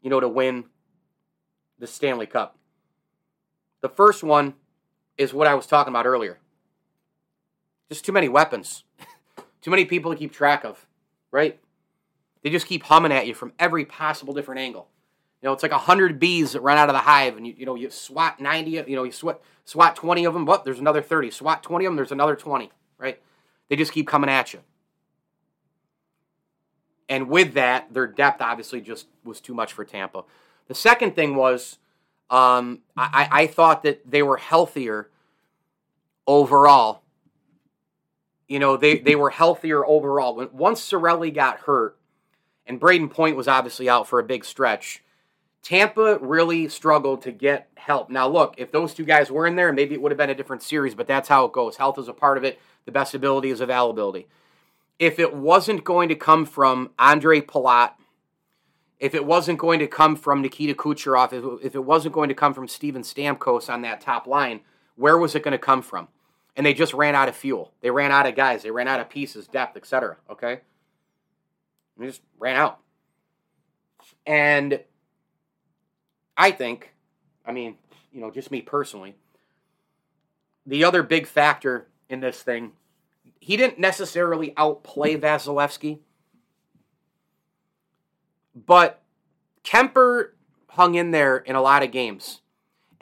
you 0.00 0.10
know, 0.10 0.20
to 0.20 0.28
win 0.28 0.64
the 1.78 1.86
Stanley 1.86 2.26
Cup. 2.26 2.56
The 3.80 3.88
first 3.88 4.22
one 4.22 4.54
is 5.18 5.34
what 5.34 5.46
I 5.46 5.54
was 5.54 5.66
talking 5.66 5.92
about 5.92 6.06
earlier. 6.06 6.38
Just 7.90 8.04
too 8.04 8.12
many 8.12 8.28
weapons. 8.28 8.84
too 9.60 9.70
many 9.70 9.84
people 9.84 10.12
to 10.12 10.16
keep 10.16 10.32
track 10.32 10.64
of, 10.64 10.86
right? 11.30 11.58
They 12.42 12.50
just 12.50 12.66
keep 12.66 12.84
humming 12.84 13.12
at 13.12 13.26
you 13.26 13.34
from 13.34 13.52
every 13.58 13.84
possible 13.84 14.34
different 14.34 14.60
angle. 14.60 14.88
You 15.42 15.48
know, 15.48 15.52
it's 15.52 15.62
like 15.62 15.72
hundred 15.72 16.18
bees 16.18 16.52
that 16.52 16.62
run 16.62 16.78
out 16.78 16.88
of 16.88 16.94
the 16.94 17.00
hive, 17.00 17.36
and 17.36 17.46
you 17.46 17.54
you 17.58 17.66
know 17.66 17.74
you 17.74 17.90
swat 17.90 18.40
ninety. 18.40 18.72
You 18.72 18.96
know, 18.96 19.04
you 19.04 19.12
swat 19.12 19.42
swat 19.66 19.94
twenty 19.94 20.24
of 20.24 20.32
them. 20.32 20.46
What? 20.46 20.64
There's 20.64 20.78
another 20.78 21.02
thirty. 21.02 21.30
Swat 21.30 21.62
twenty 21.62 21.84
of 21.84 21.90
them. 21.90 21.96
There's 21.96 22.12
another 22.12 22.34
twenty. 22.34 22.70
Right? 22.96 23.20
They 23.68 23.76
just 23.76 23.92
keep 23.92 24.06
coming 24.06 24.30
at 24.30 24.54
you. 24.54 24.60
And 27.08 27.28
with 27.28 27.54
that, 27.54 27.92
their 27.92 28.06
depth 28.06 28.40
obviously 28.40 28.80
just 28.80 29.06
was 29.24 29.40
too 29.40 29.54
much 29.54 29.72
for 29.72 29.84
Tampa. 29.84 30.24
The 30.68 30.74
second 30.74 31.14
thing 31.14 31.36
was, 31.36 31.78
um, 32.30 32.80
I, 32.96 33.28
I 33.30 33.46
thought 33.46 33.82
that 33.82 34.10
they 34.10 34.22
were 34.22 34.38
healthier 34.38 35.10
overall. 36.26 37.02
You 38.48 38.58
know, 38.58 38.76
they, 38.76 38.98
they 38.98 39.14
were 39.14 39.30
healthier 39.30 39.84
overall. 39.84 40.36
When, 40.36 40.48
once 40.52 40.80
Cirelli 40.80 41.34
got 41.34 41.60
hurt, 41.60 41.98
and 42.66 42.80
Brayden 42.80 43.10
Point 43.10 43.36
was 43.36 43.48
obviously 43.48 43.88
out 43.88 44.08
for 44.08 44.18
a 44.18 44.24
big 44.24 44.44
stretch, 44.44 45.02
Tampa 45.62 46.18
really 46.20 46.68
struggled 46.68 47.22
to 47.22 47.32
get 47.32 47.68
help. 47.76 48.10
Now, 48.10 48.28
look, 48.28 48.54
if 48.58 48.72
those 48.72 48.94
two 48.94 49.04
guys 49.04 49.30
were 49.30 49.46
in 49.46 49.56
there, 49.56 49.72
maybe 49.72 49.94
it 49.94 50.00
would 50.00 50.12
have 50.12 50.18
been 50.18 50.30
a 50.30 50.34
different 50.34 50.62
series, 50.62 50.94
but 50.94 51.06
that's 51.06 51.28
how 51.28 51.44
it 51.44 51.52
goes. 51.52 51.76
Health 51.76 51.98
is 51.98 52.08
a 52.08 52.12
part 52.12 52.38
of 52.38 52.44
it, 52.44 52.58
the 52.86 52.92
best 52.92 53.14
ability 53.14 53.50
is 53.50 53.60
availability. 53.60 54.26
If 54.98 55.18
it 55.18 55.34
wasn't 55.34 55.84
going 55.84 56.08
to 56.08 56.14
come 56.14 56.46
from 56.46 56.90
Andre 56.98 57.40
Palat, 57.40 57.92
if 58.98 59.14
it 59.14 59.26
wasn't 59.26 59.58
going 59.58 59.80
to 59.80 59.86
come 59.86 60.16
from 60.16 60.40
Nikita 60.40 60.74
Kucherov, 60.74 61.60
if 61.62 61.74
it, 61.74 61.84
wasn't 61.84 62.14
going 62.14 62.28
to 62.28 62.34
come 62.34 62.54
from 62.54 62.68
Steven 62.68 63.02
Stamkos 63.02 63.68
on 63.68 63.82
that 63.82 64.00
top 64.00 64.26
line, 64.26 64.60
where 64.96 65.18
was 65.18 65.34
it 65.34 65.42
going 65.42 65.52
to 65.52 65.58
come 65.58 65.82
from? 65.82 66.08
And 66.56 66.64
they 66.64 66.72
just 66.72 66.94
ran 66.94 67.14
out 67.14 67.28
of 67.28 67.34
fuel. 67.34 67.72
They 67.80 67.90
ran 67.90 68.12
out 68.12 68.26
of 68.26 68.36
guys. 68.36 68.62
They 68.62 68.70
ran 68.70 68.86
out 68.86 69.00
of 69.00 69.10
pieces, 69.10 69.48
depth, 69.48 69.76
etc. 69.76 70.16
Okay, 70.30 70.60
they 71.98 72.06
just 72.06 72.22
ran 72.38 72.56
out. 72.56 72.78
And 74.24 74.80
I 76.36 76.50
think, 76.52 76.94
I 77.44 77.52
mean, 77.52 77.76
you 78.12 78.20
know, 78.20 78.30
just 78.30 78.50
me 78.50 78.62
personally, 78.62 79.16
the 80.66 80.84
other 80.84 81.02
big 81.02 81.26
factor 81.26 81.88
in 82.08 82.20
this 82.20 82.42
thing, 82.42 82.72
he 83.44 83.58
didn't 83.58 83.78
necessarily 83.78 84.54
outplay 84.56 85.16
Vasilevskiy, 85.16 85.98
but 88.54 89.02
Kuemper 89.62 90.30
hung 90.70 90.94
in 90.94 91.10
there 91.10 91.36
in 91.36 91.54
a 91.54 91.60
lot 91.60 91.82
of 91.82 91.90
games. 91.90 92.40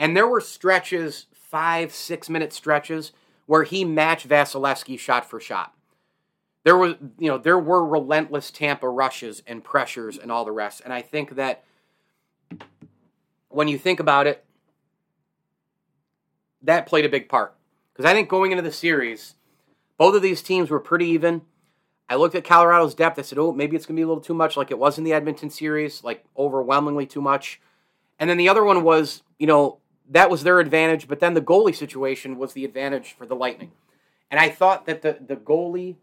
And 0.01 0.17
there 0.17 0.27
were 0.27 0.41
stretches, 0.41 1.27
five, 1.33 1.95
six 1.95 2.29
minute 2.29 2.53
stretches, 2.53 3.13
where 3.47 3.63
he 3.63 3.85
matched 3.85 4.29
Vasilevskiy 4.29 4.99
shot 4.99 5.31
for 5.31 5.39
shot. 5.39 5.75
There 6.65 6.77
was, 6.77 6.97
you 7.21 7.29
know, 7.29 7.39
there 7.39 7.59
were 7.59 7.87
relentless 7.87 8.51
Tampa 8.51 8.89
rushes 8.89 9.45
and 9.47 9.63
pressures 9.63 10.19
and 10.19 10.33
all 10.33 10.45
the 10.45 10.51
rest. 10.51 10.81
And 10.83 10.93
I 10.93 11.03
think 11.03 11.37
that 11.37 11.63
when 13.49 13.69
you 13.69 13.79
think 13.79 14.01
about 14.01 14.27
it, 14.27 14.45
that 16.63 16.87
played 16.87 17.05
a 17.05 17.09
big 17.09 17.29
part. 17.29 17.55
Because 17.93 18.11
I 18.11 18.13
think 18.13 18.29
going 18.29 18.51
into 18.51 18.63
the 18.63 18.73
series, 18.73 19.37
both 20.03 20.17
of 20.17 20.23
these 20.23 20.43
teams 20.43 20.69
were 20.69 20.81
pretty 20.81 21.07
even. 21.07 21.43
I 22.09 22.17
looked 22.17 22.35
at 22.35 22.43
Colorado's 22.43 22.93
depth. 22.93 23.21
I 23.21 23.23
said, 23.23 23.39
oh, 23.39 23.53
maybe 23.53 23.77
it's 23.77 23.87
going 23.87 23.95
to 23.95 24.01
be 24.01 24.03
a 24.03 24.09
little 24.09 24.21
too 24.21 24.35
much, 24.35 24.57
like 24.57 24.73
it 24.73 24.79
was 24.81 24.99
in 24.99 25.05
the 25.05 25.13
Edmonton 25.13 25.49
series, 25.49 26.03
like 26.03 26.25
overwhelmingly 26.37 27.07
too 27.07 27.21
much. 27.21 27.61
And 28.19 28.29
then 28.29 28.37
the 28.37 28.49
other 28.49 28.65
one 28.65 28.83
was, 28.83 29.23
you 29.39 29.47
know, 29.47 29.79
that 30.11 30.29
was 30.29 30.43
their 30.43 30.59
advantage, 30.59 31.07
but 31.07 31.21
then 31.21 31.35
the 31.35 31.41
goalie 31.41 31.73
situation 31.73 32.37
was 32.37 32.53
the 32.53 32.65
advantage 32.65 33.13
for 33.17 33.27
the 33.27 33.37
Lightning. 33.37 33.71
And 34.29 34.41
I 34.41 34.49
thought 34.49 34.87
that 34.87 35.03
the, 35.03 35.19
the 35.25 35.37
goalie 35.37 35.95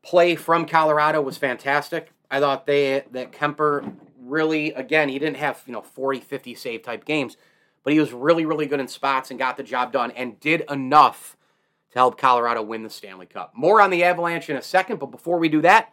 play 0.00 0.34
from 0.34 0.64
Colorado 0.64 1.20
was 1.20 1.36
fantastic. 1.36 2.12
I 2.30 2.40
thought 2.40 2.64
they 2.64 3.04
that 3.10 3.30
Kuemper 3.30 3.94
really 4.18 4.72
again, 4.72 5.10
he 5.10 5.18
didn't 5.18 5.36
have, 5.36 5.62
you 5.66 5.74
know, 5.74 5.82
40, 5.82 6.20
50 6.20 6.54
save 6.54 6.82
type 6.82 7.04
games, 7.04 7.36
but 7.84 7.92
he 7.92 8.00
was 8.00 8.14
really 8.14 8.46
really 8.46 8.64
good 8.64 8.80
in 8.80 8.88
spots 8.88 9.28
and 9.28 9.38
got 9.38 9.58
the 9.58 9.62
job 9.62 9.92
done 9.92 10.12
and 10.12 10.40
did 10.40 10.64
enough 10.70 11.36
to 11.92 11.98
help 11.98 12.18
Colorado 12.18 12.62
win 12.62 12.82
the 12.82 12.90
Stanley 12.90 13.26
Cup. 13.26 13.52
More 13.54 13.80
on 13.80 13.90
the 13.90 14.04
Avalanche 14.04 14.50
in 14.50 14.56
a 14.56 14.62
second, 14.62 14.98
but 14.98 15.10
before 15.10 15.38
we 15.38 15.48
do 15.48 15.62
that, 15.62 15.92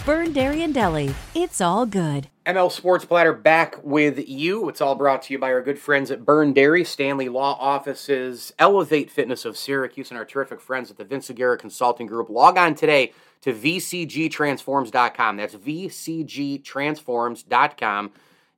Burn 0.05 0.31
Dairy 0.33 0.63
and 0.63 0.73
Deli. 0.73 1.13
It's 1.35 1.61
all 1.61 1.85
good. 1.85 2.27
ML 2.47 2.71
Sports 2.71 3.05
Platter 3.05 3.33
back 3.33 3.75
with 3.83 4.27
you. 4.27 4.67
It's 4.67 4.81
all 4.81 4.95
brought 4.95 5.21
to 5.23 5.33
you 5.33 5.37
by 5.37 5.53
our 5.53 5.61
good 5.61 5.77
friends 5.77 6.09
at 6.09 6.25
Burn 6.25 6.53
Dairy, 6.53 6.83
Stanley 6.83 7.29
Law 7.29 7.55
Offices, 7.59 8.51
Elevate 8.57 9.11
Fitness 9.11 9.45
of 9.45 9.55
Syracuse, 9.55 10.09
and 10.09 10.17
our 10.17 10.25
terrific 10.25 10.59
friends 10.59 10.89
at 10.89 10.97
the 10.97 11.03
Vince 11.03 11.29
Aguirre 11.29 11.55
Consulting 11.55 12.07
Group. 12.07 12.31
Log 12.31 12.57
on 12.57 12.73
today 12.73 13.13
to 13.41 13.53
vcgtransforms.com. 13.53 15.37
That's 15.37 15.53
vcgtransforms.com. 15.53 18.11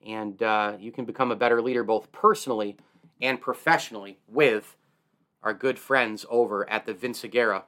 And 0.05 0.43
uh, 0.43 0.73
you 0.79 0.93
can 0.93 1.03
become 1.03 1.31
a 1.31 1.35
better 1.35 1.61
leader 1.61 1.83
both 1.83 2.09
personally 2.13 2.77
and 3.21 3.41
professionally 3.41 4.17
with 4.29 4.77
our 5.43 5.53
good 5.53 5.77
friends 5.77 6.25
over 6.29 6.69
at 6.69 6.85
the 6.85 6.93
Vince 6.93 7.25
Aguirre 7.25 7.63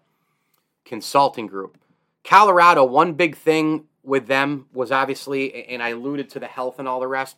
Consulting 0.86 1.48
Group. 1.48 1.78
Colorado, 2.26 2.84
one 2.84 3.14
big 3.14 3.38
thing 3.38 3.86
with 4.04 4.28
them 4.28 4.66
was 4.74 4.92
obviously, 4.92 5.66
and 5.68 5.82
I 5.82 5.90
alluded 5.90 6.30
to 6.32 6.40
the 6.40 6.48
health 6.48 6.80
and 6.80 6.88
all 6.88 7.00
the 7.00 7.08
rest, 7.08 7.36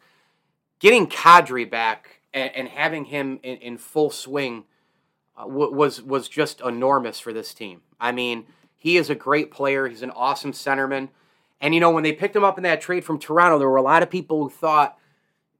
getting 0.79 1.07
Kadri 1.07 1.69
back 1.69 2.21
and, 2.33 2.51
and 2.55 2.67
having 2.67 3.05
him 3.05 3.39
in, 3.43 3.57
in 3.57 3.77
full 3.77 4.09
swing 4.09 4.65
uh, 5.37 5.47
was 5.47 6.01
was 6.01 6.27
just 6.27 6.61
enormous 6.61 7.19
for 7.19 7.33
this 7.33 7.53
team. 7.53 7.81
I 7.99 8.11
mean, 8.11 8.45
he 8.75 8.97
is 8.97 9.09
a 9.09 9.15
great 9.15 9.51
player. 9.51 9.87
He's 9.87 10.01
an 10.03 10.11
awesome 10.11 10.51
centerman. 10.51 11.09
And 11.59 11.73
you 11.73 11.79
know, 11.79 11.91
when 11.91 12.03
they 12.03 12.13
picked 12.13 12.35
him 12.35 12.43
up 12.43 12.57
in 12.57 12.63
that 12.63 12.81
trade 12.81 13.03
from 13.03 13.19
Toronto, 13.19 13.59
there 13.59 13.69
were 13.69 13.77
a 13.77 13.81
lot 13.81 14.03
of 14.03 14.09
people 14.09 14.43
who 14.43 14.49
thought, 14.49 14.97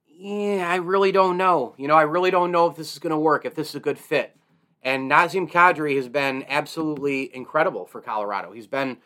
"Yeah, 0.08 0.68
I 0.70 0.76
really 0.76 1.12
don't 1.12 1.38
know. 1.38 1.76
You 1.78 1.88
know, 1.88 1.96
I 1.96 2.04
really 2.04 2.32
don't 2.32 2.52
know 2.52 2.68
if 2.68 2.78
this 2.78 2.94
is 2.94 3.00
going 3.00 3.12
to 3.12 3.18
work. 3.18 3.46
If 3.46 3.56
this 3.56 3.70
is 3.70 3.76
a 3.76 3.80
good 3.80 4.00
fit." 4.00 4.36
And 4.84 5.12
Nazem 5.12 5.52
Kadri 5.52 5.96
has 5.96 6.08
been 6.08 6.46
absolutely 6.48 7.36
incredible 7.36 7.86
for 7.86 8.00
Colorado. 8.00 8.52
He's 8.52 8.68
been 8.68 8.98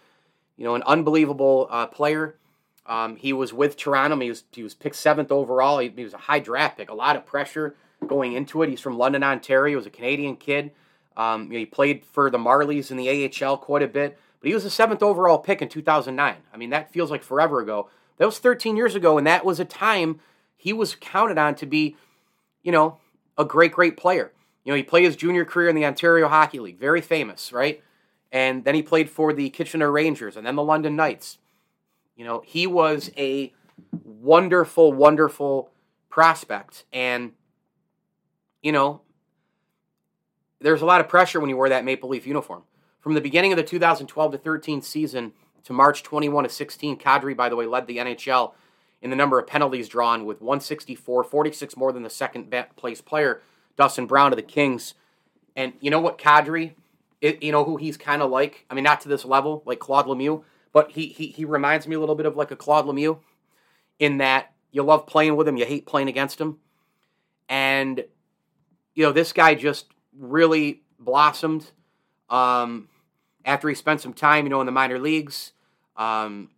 you 0.62 0.68
know, 0.68 0.76
an 0.76 0.84
unbelievable 0.84 1.68
uh, 1.72 1.88
player. 1.88 2.36
Um, 2.86 3.16
he 3.16 3.34
was 3.34 3.52
with 3.52 3.78
Toronto. 3.78 4.20
He 4.20 4.30
was 4.30 4.44
he 4.52 4.62
was 4.62 4.76
picked 4.76 4.96
seventh 4.96 5.32
overall. 5.32 5.80
He, 5.80 5.90
he, 5.90 6.04
was 6.04 6.14
a 6.14 6.18
high 6.18 6.38
draft 6.38 6.78
pick. 6.78 6.92
A 6.92 6.94
lot 6.94 7.16
of 7.16 7.26
pressure 7.26 7.76
going 8.06 8.34
into 8.34 8.62
it. 8.62 8.70
He's 8.70 8.80
from 8.80 8.96
London, 8.96 9.24
Ontario. 9.24 9.72
He 9.72 9.76
was 9.76 9.88
a 9.88 9.90
Canadian 9.90 10.36
kid. 10.36 10.70
Um, 11.18 11.46
you 11.46 11.54
know, 11.54 11.60
he 11.60 11.66
played 11.66 12.06
for 12.06 12.30
the 12.30 12.38
Marlies 12.38 12.92
in 12.92 12.98
the 12.98 13.44
AHL 13.44 13.58
quite 13.58 13.82
a 13.82 13.88
bit. 13.88 14.20
But 14.40 14.50
he 14.50 14.54
was 14.54 14.64
the 14.64 14.70
seventh 14.70 15.02
overall 15.02 15.40
pick 15.40 15.64
in 15.64 15.68
2009. 15.68 16.36
I 16.54 16.58
mean, 16.58 16.70
that 16.70 16.94
feels 16.94 17.10
like 17.10 17.24
forever 17.24 17.60
ago. 17.60 17.90
That 18.18 18.28
was 18.28 18.38
13 18.38 18.78
years 18.78 18.94
ago, 18.94 19.18
and 19.18 19.26
that 19.26 19.44
was 19.44 19.60
a 19.60 19.66
time 19.66 20.20
he 20.56 20.74
was 20.74 20.94
counted 20.94 21.40
on 21.40 21.56
to 21.56 21.66
be, 21.66 21.98
you 22.62 22.72
know, 22.72 23.00
a 23.36 23.46
great, 23.46 23.72
great 23.72 23.98
player. 23.98 24.32
You 24.64 24.74
know, 24.74 24.78
he 24.78 24.84
played 24.84 25.06
his 25.06 25.16
junior 25.16 25.44
career 25.44 25.70
in 25.70 25.76
the 25.76 25.88
Ontario 25.88 26.28
Hockey 26.28 26.60
League, 26.60 26.78
very 26.78 27.02
famous, 27.02 27.52
right? 27.52 27.82
And 28.32 28.64
then 28.64 28.76
he 28.76 28.82
played 28.82 29.10
for 29.10 29.34
the 29.34 29.50
Kitchener 29.50 29.92
Rangers 29.92 30.38
and 30.38 30.46
then 30.46 30.56
the 30.56 30.64
London 30.64 30.96
Knights. 30.96 31.38
You 32.16 32.26
know, 32.26 32.42
he 32.46 32.68
was 32.68 33.12
a 33.18 33.54
wonderful, 34.04 34.94
wonderful 34.94 35.72
prospect. 36.10 36.86
And, 36.94 37.32
you 38.62 38.72
know, 38.72 39.02
there's 40.60 40.82
a 40.82 40.86
lot 40.86 41.02
of 41.02 41.10
pressure 41.10 41.40
when 41.40 41.50
you 41.50 41.58
wear 41.58 41.70
that 41.70 41.84
Maple 41.84 42.10
Leaf 42.10 42.28
uniform. 42.28 42.64
From 43.00 43.16
the 43.16 43.22
beginning 43.22 43.52
of 43.52 43.58
the 43.58 43.64
2012 43.64 44.32
to 44.32 44.38
13 44.38 44.82
season 44.82 45.34
to 45.64 45.74
March 45.74 46.04
21 46.04 46.44
to 46.44 46.50
16, 46.50 46.98
Kadri, 46.98 47.36
by 47.36 47.50
the 47.50 47.56
way, 47.56 47.66
led 47.66 47.88
the 47.88 47.98
NHL 47.98 48.54
in 49.02 49.10
the 49.10 49.16
number 49.16 49.40
of 49.40 49.48
penalties 49.48 49.90
drawn 49.90 50.26
with 50.26 50.42
164, 50.42 51.24
46 51.24 51.76
more 51.76 51.92
than 51.92 52.04
the 52.04 52.10
second 52.10 52.54
place 52.76 53.02
player, 53.02 53.42
Dustin 53.76 54.06
Brown 54.06 54.32
of 54.32 54.38
the 54.38 54.44
Kings. 54.44 54.94
And 55.56 55.74
you 55.80 55.90
know 55.90 56.00
what, 56.00 56.20
Kadri? 56.20 56.74
It, 57.22 57.42
you 57.44 57.52
know 57.52 57.64
who 57.64 57.78
he's 57.78 57.98
kind 57.98 58.22
of 58.22 58.30
like. 58.30 58.66
I 58.70 58.74
mean, 58.74 58.84
not 58.84 59.02
to 59.02 59.10
this 59.10 59.24
level, 59.24 59.64
like 59.66 59.80
Claude 59.80 60.08
Lemieux, 60.08 60.44
but 60.74 60.92
he, 60.92 61.08
he 61.08 61.28
he 61.28 61.46
reminds 61.46 61.88
me 61.88 61.96
a 61.96 62.00
little 62.00 62.16
bit 62.16 62.26
of 62.26 62.36
like 62.36 62.52
a 62.52 62.56
Claude 62.56 62.86
Lemieux, 62.86 63.20
in 64.00 64.18
that 64.18 64.52
you 64.72 64.84
love 64.84 65.06
playing 65.06 65.36
with 65.36 65.48
him, 65.48 65.58
you 65.58 65.66
hate 65.66 65.86
playing 65.86 66.08
against 66.10 66.42
him, 66.42 66.58
and 67.48 68.04
you 68.96 69.06
know 69.06 69.12
this 69.12 69.32
guy 69.32 69.56
just 69.56 69.86
really 70.18 70.82
blossomed 71.00 71.72
um, 72.30 72.90
after 73.46 73.70
he 73.70 73.76
spent 73.76 74.02
some 74.02 74.14
time, 74.14 74.46
you 74.46 74.50
know, 74.50 74.60
in 74.60 74.66
the 74.66 74.72
minor 74.72 75.00
leagues. 75.00 75.54
Um, 75.98 76.50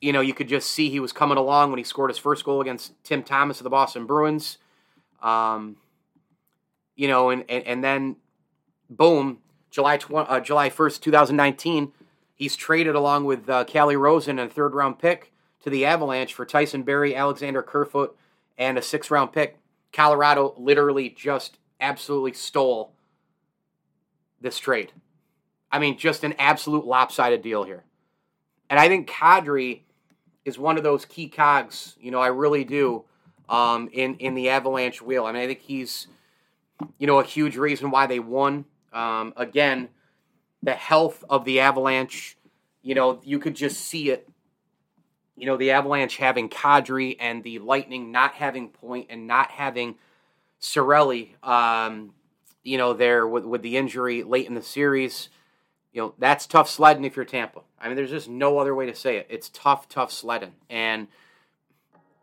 you 0.00 0.12
know, 0.12 0.20
you 0.20 0.34
could 0.34 0.48
just 0.48 0.70
see 0.70 0.90
he 0.90 1.00
was 1.00 1.12
coming 1.12 1.38
along 1.38 1.70
when 1.70 1.78
he 1.78 1.84
scored 1.84 2.10
his 2.10 2.18
first 2.18 2.44
goal 2.44 2.60
against 2.60 2.92
Tim 3.04 3.22
Thomas 3.22 3.60
of 3.60 3.64
the 3.64 3.70
Boston 3.70 4.04
Bruins. 4.04 4.58
Um, 5.22 5.76
you 6.96 7.06
know, 7.06 7.30
and, 7.30 7.44
and, 7.48 7.64
and 7.64 7.84
then 7.84 8.16
boom, 8.90 9.38
July 9.72 9.96
tw- 9.96 10.12
uh, 10.14 10.38
July 10.38 10.70
1st, 10.70 11.00
2019, 11.00 11.92
he's 12.34 12.54
traded 12.54 12.94
along 12.94 13.24
with 13.24 13.48
uh, 13.48 13.64
Calle 13.64 13.96
Rosen 13.96 14.38
and 14.38 14.50
a 14.50 14.54
third 14.54 14.74
round 14.74 14.98
pick 14.98 15.32
to 15.62 15.70
the 15.70 15.86
Avalanche 15.86 16.34
for 16.34 16.44
Tyson 16.44 16.82
Barrie, 16.82 17.16
Alexander 17.16 17.62
Kerfoot, 17.62 18.16
and 18.58 18.76
a 18.76 18.82
six 18.82 19.10
round 19.10 19.32
pick. 19.32 19.58
Colorado 19.92 20.54
literally 20.58 21.08
just 21.08 21.58
absolutely 21.80 22.34
stole 22.34 22.92
this 24.40 24.58
trade. 24.58 24.92
I 25.70 25.78
mean, 25.78 25.96
just 25.96 26.22
an 26.22 26.34
absolute 26.38 26.84
lopsided 26.84 27.42
deal 27.42 27.64
here. 27.64 27.84
And 28.68 28.78
I 28.78 28.88
think 28.88 29.08
Kadri 29.08 29.80
is 30.44 30.58
one 30.58 30.76
of 30.76 30.82
those 30.82 31.04
key 31.06 31.28
cogs, 31.28 31.96
you 32.00 32.10
know, 32.10 32.20
I 32.20 32.26
really 32.26 32.64
do, 32.64 33.04
um, 33.48 33.88
in, 33.92 34.16
in 34.16 34.34
the 34.34 34.50
Avalanche 34.50 35.00
wheel. 35.00 35.24
I 35.24 35.32
mean, 35.32 35.42
I 35.42 35.46
think 35.46 35.60
he's, 35.60 36.08
you 36.98 37.06
know, 37.06 37.20
a 37.20 37.24
huge 37.24 37.56
reason 37.56 37.90
why 37.90 38.06
they 38.06 38.18
won. 38.18 38.66
Um, 38.92 39.32
again, 39.36 39.88
the 40.62 40.74
health 40.74 41.24
of 41.28 41.44
the 41.44 41.60
Avalanche, 41.60 42.36
you 42.82 42.94
know, 42.94 43.20
you 43.24 43.38
could 43.38 43.54
just 43.54 43.80
see 43.80 44.10
it. 44.10 44.28
You 45.36 45.46
know, 45.46 45.56
the 45.56 45.70
Avalanche 45.72 46.16
having 46.18 46.48
Kadri 46.48 47.16
and 47.18 47.42
the 47.42 47.58
Lightning 47.58 48.12
not 48.12 48.34
having 48.34 48.68
Point 48.68 49.06
and 49.10 49.26
not 49.26 49.50
having 49.50 49.96
Cirelli, 50.60 51.30
um, 51.42 52.12
you 52.62 52.78
know, 52.78 52.92
there 52.92 53.26
with, 53.26 53.44
with 53.44 53.62
the 53.62 53.76
injury 53.76 54.22
late 54.22 54.46
in 54.46 54.54
the 54.54 54.62
series. 54.62 55.28
You 55.92 56.02
know, 56.02 56.14
that's 56.18 56.46
tough 56.46 56.70
sledding 56.70 57.04
if 57.04 57.16
you're 57.16 57.24
Tampa. 57.24 57.60
I 57.80 57.88
mean, 57.88 57.96
there's 57.96 58.10
just 58.10 58.28
no 58.28 58.58
other 58.58 58.74
way 58.74 58.86
to 58.86 58.94
say 58.94 59.16
it. 59.16 59.26
It's 59.28 59.48
tough, 59.48 59.88
tough 59.88 60.12
sledding. 60.12 60.52
And 60.70 61.08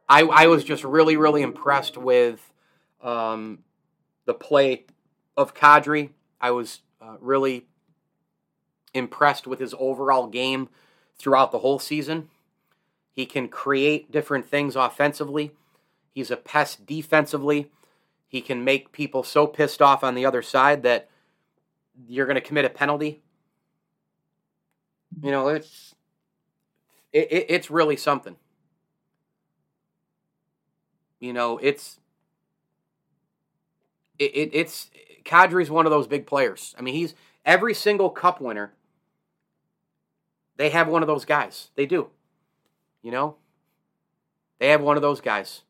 I, 0.07 0.21
I 0.23 0.47
was 0.47 0.63
just 0.63 0.83
really, 0.83 1.17
really 1.17 1.41
impressed 1.41 1.97
with 1.97 2.39
um, 3.01 3.59
the 4.25 4.33
play 4.33 4.85
of 5.35 5.53
Kadri. 5.53 6.11
I 6.39 6.51
was 6.51 6.81
uh, 7.01 7.17
really 7.19 7.65
impressed 8.93 9.47
with 9.47 9.59
his 9.59 9.75
overall 9.77 10.27
game 10.27 10.69
throughout 11.17 11.51
the 11.51 11.59
whole 11.59 11.79
season. 11.79 12.29
He 13.13 13.25
can 13.25 13.47
create 13.47 14.11
different 14.11 14.45
things 14.47 14.75
offensively. 14.75 15.51
He's 16.13 16.31
a 16.31 16.37
pest 16.37 16.85
defensively. 16.85 17.69
He 18.27 18.41
can 18.41 18.63
make 18.63 18.91
people 18.91 19.23
so 19.23 19.47
pissed 19.47 19.81
off 19.81 20.03
on 20.03 20.15
the 20.15 20.25
other 20.25 20.41
side 20.41 20.83
that 20.83 21.09
you're 22.07 22.25
going 22.25 22.35
to 22.35 22.41
commit 22.41 22.65
a 22.65 22.69
penalty. 22.69 23.21
You 25.21 25.31
know, 25.31 25.49
it's 25.49 25.95
it, 27.11 27.31
it, 27.31 27.45
it's 27.49 27.71
really 27.71 27.97
something. 27.97 28.35
You 31.19 31.33
know, 31.33 31.57
it's 31.57 31.99
it, 34.17 34.31
it 34.35 34.49
it's 34.53 34.89
Kadri's 35.29 35.69
one 35.69 35.85
of 35.85 35.91
those 35.91 36.07
big 36.07 36.25
players. 36.25 36.73
I 36.77 36.81
mean, 36.81 36.95
he's 36.95 37.13
every 37.45 37.75
single 37.75 38.09
cup 38.09 38.41
winner. 38.41 38.73
They 40.57 40.69
have 40.71 40.87
one 40.87 41.03
of 41.03 41.07
those 41.07 41.23
guys. 41.23 41.69
They 41.75 41.85
do. 41.85 42.09
You 43.03 43.11
know, 43.11 43.35
they 44.57 44.69
have 44.69 44.81
one 44.81 44.97
of 44.97 45.03
those 45.03 45.21
guys. 45.21 45.61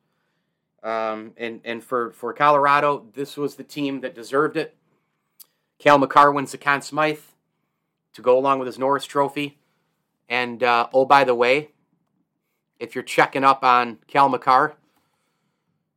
Um, 0.81 1.33
and 1.35 1.59
and 1.65 1.83
for 1.83 2.11
for 2.11 2.33
Colorado, 2.33 3.05
this 3.13 3.35
was 3.35 3.55
the 3.55 3.65
team 3.65 3.99
that 3.99 4.15
deserved 4.15 4.55
it. 4.55 4.75
Cal 5.77 5.97
Makar 5.97 6.31
wins 6.31 6.53
the 6.53 6.57
Conn 6.57 6.81
Smythe 6.81 7.19
to 8.13 8.21
go 8.21 8.37
along 8.37 8.59
with 8.59 8.67
his 8.67 8.79
Norris 8.79 9.05
Trophy. 9.05 9.59
And 10.29 10.63
uh, 10.63 10.87
oh, 10.93 11.05
by 11.05 11.25
the 11.25 11.35
way, 11.35 11.71
if 12.79 12.95
you're 12.95 13.03
checking 13.03 13.43
up 13.43 13.63
on 13.63 13.99
Cal 14.07 14.29
Makar, 14.29 14.75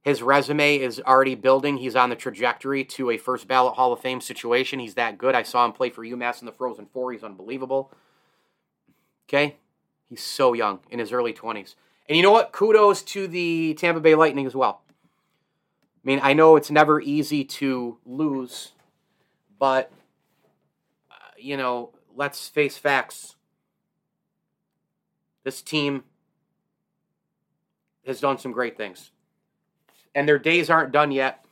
his 0.03 0.21
resume 0.21 0.79
is 0.79 1.01
already 1.01 1.37
building. 1.37 1.77
He's 1.77 1.95
on 1.95 2.11
the 2.11 2.17
trajectory 2.17 2.85
to 2.87 3.11
a 3.11 3.17
first 3.17 3.47
ballot 3.47 3.75
Hall 3.75 3.93
of 3.93 4.01
Fame 4.01 4.21
situation. 4.21 4.81
He's 4.81 4.95
that 4.95 5.17
good. 5.17 5.37
I 5.37 5.45
saw 5.45 5.65
him 5.65 5.73
play 5.73 5.91
for 5.91 6.05
UMass 6.05 6.41
in 6.41 6.47
the 6.47 6.53
Frozen 6.53 6.87
Four. 6.87 7.13
He's 7.13 7.23
unbelievable. 7.23 7.93
Okay? 9.29 9.57
He's 10.09 10.23
so 10.23 10.55
young, 10.55 10.81
in 10.91 10.99
his 10.99 11.13
early 11.13 11.33
20s. 11.33 11.77
And 12.09 12.17
you 12.17 12.23
know 12.23 12.33
what? 12.33 12.51
Kudos 12.51 13.03
to 13.03 13.29
the 13.29 13.75
Tampa 13.75 14.01
Bay 14.01 14.17
Lightning 14.17 14.45
as 14.45 14.57
well. 14.57 14.83
I 16.05 16.05
mean, 16.05 16.21
I 16.21 16.33
know 16.33 16.57
it's 16.57 16.71
never 16.71 17.01
easy 17.01 17.45
to 17.45 17.97
lose, 18.05 18.73
but, 19.61 19.93
uh, 21.11 21.15
you 21.39 21.57
know, 21.57 21.91
let's 22.17 22.49
face 22.49 22.77
facts. 22.77 23.37
This 25.45 25.63
team 25.63 26.03
has 28.05 28.21
done 28.21 28.39
some 28.39 28.51
great 28.51 28.77
things. 28.77 29.13
And 30.15 30.29
their 30.29 30.39
days 30.39 30.69
aren't 30.71 30.93
done 30.93 31.11
yet. 31.11 31.45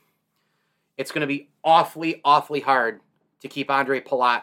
It's 0.96 1.12
going 1.12 1.22
to 1.22 1.26
be 1.26 1.48
awfully, 1.64 2.20
awfully 2.24 2.60
hard 2.60 3.00
to 3.40 3.48
keep 3.48 3.70
Andre 3.70 4.00
Palat. 4.00 4.42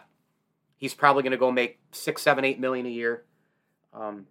He's 0.77 0.93
probably 0.93 1.23
going 1.23 1.31
to 1.31 1.37
go 1.37 1.51
make 1.51 1.79
six, 1.91 2.21
seven, 2.21 2.45
eight 2.45 2.59
million 2.59 2.85
a 2.85 2.89
year. 2.89 3.23
Um, 3.93 4.27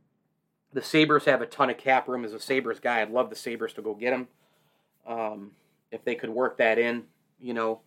the 0.73 0.83
Sabres 0.83 1.25
have 1.25 1.43
a 1.43 1.47
ton 1.47 1.71
of 1.71 1.79
cap 1.79 2.09
room. 2.09 2.25
As 2.25 2.33
a 2.33 2.41
Sabres 2.41 2.81
guy, 2.81 3.01
I'd 3.01 3.11
love 3.11 3.31
the 3.31 3.37
Sabres 3.37 3.73
to 3.75 3.83
go 3.83 3.95
get 3.95 4.13
him. 4.13 4.29
Um, 5.07 5.53
if 5.91 6.05
they 6.05 6.15
could 6.15 6.31
work 6.31 6.59
that 6.59 6.79
in, 6.79 7.05
you 7.41 7.55
know, 7.55 7.81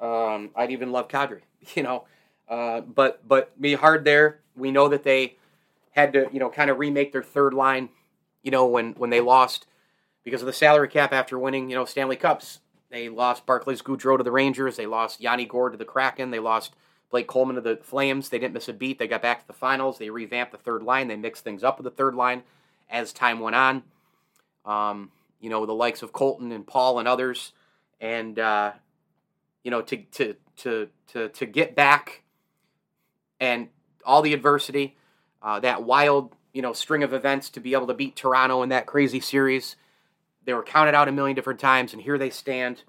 um, 0.00 0.50
I'd 0.56 0.70
even 0.70 0.92
love 0.92 1.08
Kadri, 1.08 1.40
you 1.74 1.82
know. 1.82 2.04
Uh, 2.48 2.80
but 2.80 3.26
but 3.28 3.60
be 3.60 3.74
hard 3.74 4.04
there. 4.04 4.40
We 4.56 4.70
know 4.72 4.88
that 4.88 5.04
they 5.04 5.36
had 5.92 6.12
to, 6.14 6.28
you 6.32 6.40
know, 6.40 6.48
kind 6.48 6.70
of 6.70 6.78
remake 6.78 7.12
their 7.12 7.22
third 7.22 7.54
line, 7.54 7.90
you 8.42 8.50
know, 8.50 8.66
when 8.66 8.92
when 8.94 9.10
they 9.10 9.20
lost 9.20 9.66
because 10.24 10.42
of 10.42 10.46
the 10.46 10.52
salary 10.52 10.88
cap 10.88 11.12
after 11.12 11.38
winning, 11.38 11.70
you 11.70 11.76
know, 11.76 11.84
Stanley 11.84 12.16
Cups. 12.16 12.60
They 12.90 13.08
lost 13.08 13.46
Barclays 13.46 13.82
Goodrow 13.82 14.18
to 14.18 14.24
the 14.24 14.32
Rangers. 14.32 14.76
They 14.76 14.86
lost 14.86 15.20
Yanni 15.20 15.46
Gourde 15.46 15.72
to 15.72 15.78
the 15.78 15.84
Kraken. 15.84 16.30
They 16.30 16.40
lost 16.40 16.74
Blake 17.10 17.28
Coleman 17.28 17.56
to 17.56 17.62
the 17.62 17.76
Flames. 17.76 18.28
They 18.28 18.38
didn't 18.38 18.54
miss 18.54 18.68
a 18.68 18.72
beat. 18.72 18.98
They 18.98 19.08
got 19.08 19.22
back 19.22 19.42
to 19.42 19.46
the 19.46 19.52
finals. 19.52 19.98
They 19.98 20.10
revamped 20.10 20.52
the 20.52 20.58
third 20.58 20.82
line. 20.82 21.08
They 21.08 21.16
mixed 21.16 21.44
things 21.44 21.62
up 21.62 21.78
with 21.78 21.84
the 21.84 21.90
third 21.90 22.14
line 22.14 22.42
as 22.88 23.12
time 23.12 23.40
went 23.40 23.56
on. 23.56 23.82
Um, 24.64 25.10
you 25.40 25.50
know, 25.50 25.66
the 25.66 25.72
likes 25.72 26.02
of 26.02 26.12
Colton 26.12 26.52
and 26.52 26.66
Paul 26.66 26.98
and 26.98 27.08
others, 27.08 27.52
and 28.00 28.38
uh, 28.38 28.72
you 29.62 29.70
know, 29.70 29.82
to 29.82 29.96
to 29.96 30.36
to 30.58 30.88
to 31.08 31.28
to 31.30 31.46
get 31.46 31.74
back 31.74 32.22
and 33.40 33.68
all 34.04 34.22
the 34.22 34.34
adversity, 34.34 34.96
uh, 35.42 35.60
that 35.60 35.82
wild 35.82 36.34
you 36.52 36.62
know 36.62 36.72
string 36.72 37.02
of 37.02 37.14
events 37.14 37.48
to 37.50 37.60
be 37.60 37.72
able 37.72 37.86
to 37.86 37.94
beat 37.94 38.16
Toronto 38.16 38.62
in 38.62 38.68
that 38.68 38.86
crazy 38.86 39.20
series. 39.20 39.76
They 40.44 40.54
were 40.54 40.62
counted 40.62 40.94
out 40.94 41.08
a 41.08 41.12
million 41.12 41.34
different 41.34 41.60
times, 41.60 41.92
and 41.92 42.02
here 42.02 42.18
they 42.18 42.30
stand, 42.30 42.84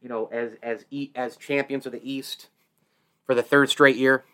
you 0.00 0.08
know, 0.08 0.26
as 0.32 0.52
as 0.62 0.84
as 1.14 1.36
champions 1.36 1.86
of 1.86 1.92
the 1.92 2.00
East 2.02 2.48
for 3.26 3.34
the 3.34 3.42
third 3.42 3.70
straight 3.70 3.96
year. 3.96 4.24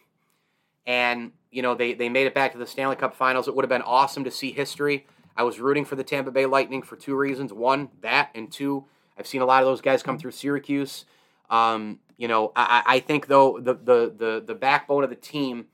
And, 0.86 1.32
you 1.50 1.62
know, 1.62 1.74
they, 1.74 1.94
they 1.94 2.08
made 2.08 2.26
it 2.26 2.34
back 2.34 2.52
to 2.52 2.58
the 2.58 2.66
Stanley 2.66 2.96
Cup 2.96 3.14
finals. 3.14 3.46
It 3.46 3.54
would 3.54 3.64
have 3.64 3.68
been 3.68 3.82
awesome 3.82 4.24
to 4.24 4.30
see 4.30 4.50
history. 4.50 5.06
I 5.36 5.42
was 5.42 5.60
rooting 5.60 5.84
for 5.84 5.94
the 5.94 6.02
Tampa 6.02 6.30
Bay 6.30 6.46
Lightning 6.46 6.82
for 6.82 6.96
two 6.96 7.14
reasons. 7.14 7.52
One, 7.52 7.90
that, 8.00 8.30
and 8.34 8.50
two, 8.50 8.86
I've 9.16 9.26
seen 9.26 9.42
a 9.42 9.44
lot 9.44 9.62
of 9.62 9.68
those 9.68 9.80
guys 9.80 10.02
come 10.02 10.18
through 10.18 10.32
Syracuse. 10.32 11.04
Um, 11.48 12.00
you 12.16 12.28
know, 12.28 12.52
I, 12.56 12.82
I 12.86 13.00
think 13.00 13.26
though 13.26 13.60
the, 13.60 13.74
the 13.74 14.14
the 14.16 14.44
the 14.46 14.54
backbone 14.54 15.04
of 15.04 15.10
the 15.10 15.16
team, 15.16 15.66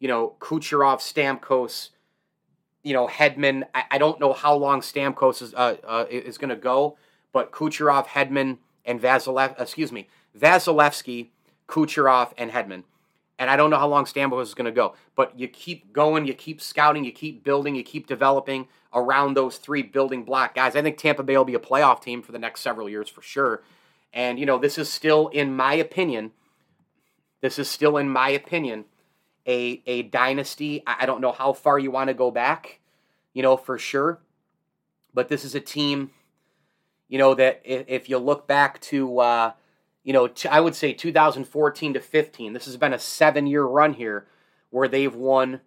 you 0.00 0.08
know, 0.08 0.34
Kucherov, 0.40 0.98
Stamkos, 0.98 1.90
you 2.84 2.92
know, 2.92 3.08
Hedman. 3.08 3.64
I, 3.74 3.84
I 3.92 3.98
don't 3.98 4.20
know 4.20 4.32
how 4.32 4.54
long 4.54 4.80
Stamkos 4.80 5.42
is 5.42 5.54
uh, 5.54 5.76
uh, 5.82 6.04
is 6.08 6.38
going 6.38 6.50
to 6.50 6.56
go, 6.56 6.96
but 7.32 7.50
Kucherov, 7.50 8.06
Hedman, 8.06 8.58
and 8.84 9.00
Vasilev, 9.00 9.60
excuse 9.60 9.90
me, 9.90 10.06
Vasilevskiy 10.38 11.30
Kucherov, 11.66 12.32
and 12.38 12.52
Hedman. 12.52 12.84
And 13.36 13.50
I 13.50 13.56
don't 13.56 13.70
know 13.70 13.78
how 13.78 13.88
long 13.88 14.04
Stamkos 14.04 14.42
is 14.42 14.54
going 14.54 14.66
to 14.66 14.72
go, 14.72 14.94
but 15.16 15.36
you 15.38 15.48
keep 15.48 15.92
going, 15.92 16.24
you 16.24 16.34
keep 16.34 16.60
scouting, 16.60 17.04
you 17.04 17.10
keep 17.10 17.42
building, 17.42 17.74
you 17.74 17.82
keep 17.82 18.06
developing 18.06 18.68
around 18.92 19.34
those 19.34 19.56
three 19.56 19.82
building 19.82 20.22
block 20.22 20.54
guys. 20.54 20.76
I 20.76 20.82
think 20.82 20.98
Tampa 20.98 21.24
Bay 21.24 21.36
will 21.36 21.44
be 21.44 21.54
a 21.54 21.58
playoff 21.58 22.00
team 22.00 22.22
for 22.22 22.30
the 22.30 22.38
next 22.38 22.60
several 22.60 22.88
years 22.88 23.08
for 23.08 23.22
sure. 23.22 23.64
And, 24.12 24.38
you 24.38 24.46
know, 24.46 24.58
this 24.58 24.78
is 24.78 24.88
still, 24.88 25.26
in 25.28 25.56
my 25.56 25.74
opinion, 25.74 26.30
this 27.40 27.58
is 27.58 27.68
still, 27.68 27.96
in 27.96 28.08
my 28.08 28.28
opinion, 28.28 28.84
a, 29.46 29.82
a 29.86 30.02
dynasty. 30.02 30.82
I 30.86 31.06
don't 31.06 31.20
know 31.20 31.32
how 31.32 31.52
far 31.52 31.78
you 31.78 31.90
want 31.90 32.08
to 32.08 32.14
go 32.14 32.30
back, 32.30 32.80
you 33.32 33.42
know, 33.42 33.56
for 33.56 33.78
sure. 33.78 34.20
But 35.12 35.28
this 35.28 35.44
is 35.44 35.54
a 35.54 35.60
team, 35.60 36.10
you 37.08 37.18
know, 37.18 37.34
that 37.34 37.62
if, 37.64 38.08
you 38.08 38.18
look 38.18 38.46
back 38.46 38.80
to, 38.82 39.20
uh, 39.20 39.52
you 40.02 40.12
know, 40.12 40.26
t- 40.28 40.48
I 40.48 40.60
would 40.60 40.74
say 40.74 40.92
2014 40.92 41.94
to 41.94 42.00
15. 42.00 42.52
This 42.52 42.64
has 42.66 42.76
been 42.76 42.92
a 42.92 42.98
seven 42.98 43.46
year 43.46 43.62
run 43.64 43.94
here 43.94 44.26
where 44.70 44.88
they've 44.88 45.14
won, 45.14 45.60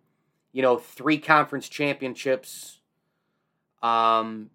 you 0.52 0.62
know, 0.62 0.78
three 0.78 1.18
conference 1.18 1.70
championships. 1.70 2.80
Um, 3.82 4.50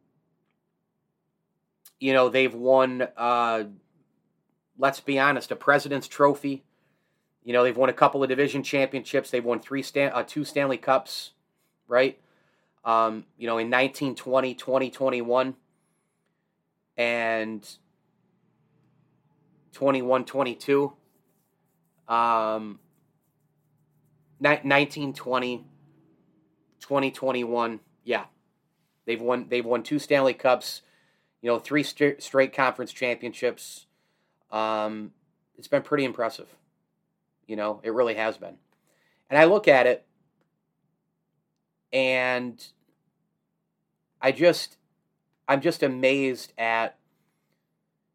you 1.98 2.12
know, 2.12 2.28
they've 2.28 2.54
won, 2.54 3.06
uh, 3.16 3.64
let's 4.76 5.00
be 5.00 5.18
honest, 5.18 5.52
a 5.52 5.56
President's 5.56 6.08
Trophy. 6.08 6.64
You 7.44 7.52
know, 7.52 7.64
they've 7.64 7.76
won 7.76 7.88
a 7.88 7.94
couple 7.94 8.22
of 8.22 8.28
division 8.28 8.62
championships. 8.62 9.30
They've 9.30 9.44
won 9.44 9.60
three 9.60 9.82
Stan- 9.82 10.12
uh, 10.12 10.22
two 10.22 10.44
Stanley 10.44 10.76
Cups, 10.76 11.32
right? 11.88 12.18
Um, 12.84 13.24
you 13.36 13.46
know, 13.46 13.58
in 13.58 13.68
1920, 13.68 14.54
2021, 14.54 15.56
and 16.96 17.68
21, 19.72 20.24
22. 20.24 20.92
Um, 22.08 22.78
1920, 24.38 25.64
2021. 26.80 27.80
Yeah, 28.04 28.24
they've 29.06 29.20
won. 29.20 29.46
They've 29.48 29.64
won 29.64 29.82
two 29.82 29.98
Stanley 29.98 30.34
Cups. 30.34 30.82
You 31.40 31.50
know, 31.50 31.58
three 31.58 31.82
st- 31.82 32.22
straight 32.22 32.52
conference 32.52 32.92
championships. 32.92 33.86
Um, 34.50 35.12
it's 35.56 35.68
been 35.68 35.82
pretty 35.82 36.04
impressive. 36.04 36.48
You 37.46 37.56
know, 37.56 37.80
it 37.82 37.92
really 37.92 38.14
has 38.14 38.36
been. 38.36 38.56
And 39.28 39.38
I 39.38 39.44
look 39.44 39.68
at 39.68 39.86
it, 39.86 40.06
and 41.92 42.64
I 44.20 44.32
just, 44.32 44.76
I'm 45.48 45.60
just 45.60 45.82
amazed 45.82 46.52
at, 46.58 46.98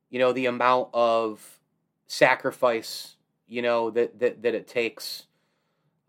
you 0.10 0.20
know, 0.20 0.32
the 0.32 0.46
amount 0.46 0.90
of 0.94 1.60
sacrifice, 2.06 3.16
you 3.48 3.62
know, 3.62 3.90
that 3.92 4.20
that, 4.20 4.44
that 4.44 4.54
it 4.54 4.68
takes 4.68 5.28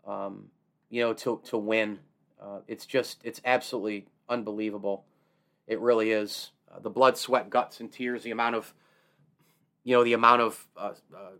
um, 0.09 0.45
you 0.89 1.01
know, 1.01 1.13
to 1.13 1.39
to 1.45 1.57
win. 1.57 1.99
Uh, 2.41 2.59
it's 2.67 2.85
just 2.85 3.19
it's 3.23 3.41
absolutely 3.45 4.07
unbelievable. 4.27 5.05
It 5.67 5.79
really 5.79 6.11
is. 6.11 6.51
Uh, 6.71 6.79
the 6.79 6.89
blood, 6.89 7.17
sweat, 7.17 7.49
guts, 7.49 7.79
and 7.79 7.91
tears. 7.91 8.23
The 8.23 8.31
amount 8.31 8.55
of, 8.55 8.73
you 9.83 9.95
know, 9.95 10.03
the 10.03 10.13
amount 10.13 10.41
of 10.41 10.67
uh, 10.75 10.93
uh 11.15 11.31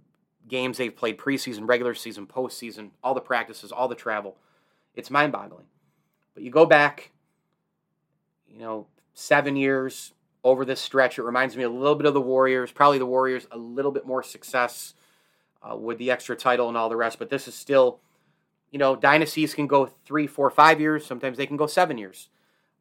games 0.49 0.77
they've 0.77 0.95
played 0.95 1.17
preseason, 1.17 1.67
regular 1.67 1.93
season, 1.93 2.27
postseason, 2.27 2.91
all 3.03 3.13
the 3.13 3.21
practices, 3.21 3.71
all 3.71 3.87
the 3.87 3.95
travel. 3.95 4.37
It's 4.95 5.09
mind-boggling. 5.09 5.65
But 6.33 6.43
you 6.43 6.51
go 6.51 6.65
back, 6.65 7.11
you 8.47 8.59
know, 8.59 8.87
seven 9.13 9.55
years 9.55 10.13
over 10.43 10.65
this 10.65 10.81
stretch. 10.81 11.17
It 11.17 11.23
reminds 11.23 11.55
me 11.55 11.63
a 11.63 11.69
little 11.69 11.95
bit 11.95 12.07
of 12.07 12.13
the 12.13 12.21
Warriors. 12.21 12.71
Probably 12.71 12.97
the 12.97 13.05
Warriors 13.05 13.47
a 13.51 13.57
little 13.57 13.91
bit 13.91 14.05
more 14.05 14.23
success 14.23 14.93
uh, 15.61 15.75
with 15.75 15.97
the 15.97 16.11
extra 16.11 16.35
title 16.35 16.67
and 16.67 16.77
all 16.77 16.89
the 16.89 16.95
rest. 16.95 17.19
But 17.19 17.29
this 17.29 17.47
is 17.47 17.55
still 17.55 17.99
you 18.71 18.79
know, 18.79 18.95
dynasties 18.95 19.53
can 19.53 19.67
go 19.67 19.87
three, 20.05 20.27
four, 20.27 20.49
five 20.49 20.79
years. 20.79 21.05
Sometimes 21.05 21.37
they 21.37 21.47
can 21.47 21.57
go 21.57 21.67
seven 21.67 21.97
years. 21.97 22.29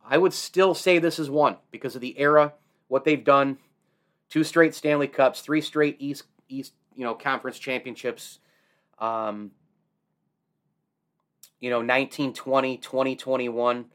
I 0.04 0.18
would 0.18 0.32
still 0.32 0.74
say 0.74 0.98
this 0.98 1.18
is 1.18 1.30
one 1.30 1.56
because 1.70 1.94
of 1.94 2.00
the 2.00 2.18
era, 2.18 2.54
what 2.88 3.04
they've 3.04 3.24
done. 3.24 3.58
Two 4.28 4.44
straight 4.44 4.74
Stanley 4.74 5.08
Cups, 5.08 5.40
three 5.40 5.60
straight 5.60 5.96
East 5.98 6.24
East, 6.48 6.72
you 6.98 7.04
know, 7.04 7.14
conference 7.14 7.58
championships. 7.58 8.40
Um, 8.98 9.52
you 11.60 11.70
know, 11.70 11.78
1920, 11.78 12.76
2021, 12.76 13.86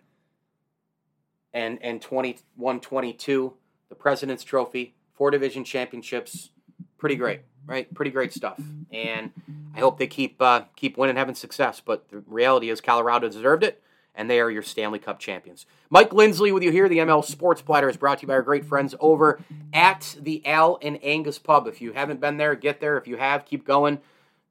and 1.53 1.79
and 1.81 2.01
21, 2.01 2.79
22, 2.79 3.53
the 3.89 3.95
President's 3.95 4.43
Trophy, 4.43 4.95
four 5.13 5.29
division 5.29 5.63
championships. 5.63 6.49
Pretty 6.97 7.15
great 7.15 7.41
right? 7.65 7.93
Pretty 7.93 8.11
great 8.11 8.33
stuff, 8.33 8.59
and 8.91 9.31
I 9.75 9.79
hope 9.79 9.97
they 9.97 10.07
keep 10.07 10.41
uh, 10.41 10.63
keep 10.75 10.97
winning, 10.97 11.15
having 11.15 11.35
success. 11.35 11.81
But 11.83 12.09
the 12.09 12.23
reality 12.27 12.69
is, 12.69 12.81
Colorado 12.81 13.29
deserved 13.29 13.63
it, 13.63 13.81
and 14.15 14.29
they 14.29 14.39
are 14.39 14.49
your 14.49 14.61
Stanley 14.61 14.99
Cup 14.99 15.19
champions. 15.19 15.65
Mike 15.89 16.13
Lindsley 16.13 16.51
with 16.51 16.63
you 16.63 16.71
here. 16.71 16.87
The 16.87 16.99
ML 16.99 17.23
Sports 17.23 17.61
Platter 17.61 17.89
is 17.89 17.97
brought 17.97 18.19
to 18.19 18.21
you 18.23 18.27
by 18.27 18.35
our 18.35 18.41
great 18.41 18.65
friends 18.65 18.95
over 18.99 19.39
at 19.73 20.15
the 20.19 20.45
Al 20.45 20.77
and 20.81 21.03
Angus 21.03 21.39
Pub. 21.39 21.67
If 21.67 21.81
you 21.81 21.93
haven't 21.93 22.21
been 22.21 22.37
there, 22.37 22.55
get 22.55 22.79
there. 22.79 22.97
If 22.97 23.07
you 23.07 23.17
have, 23.17 23.45
keep 23.45 23.65
going. 23.65 23.95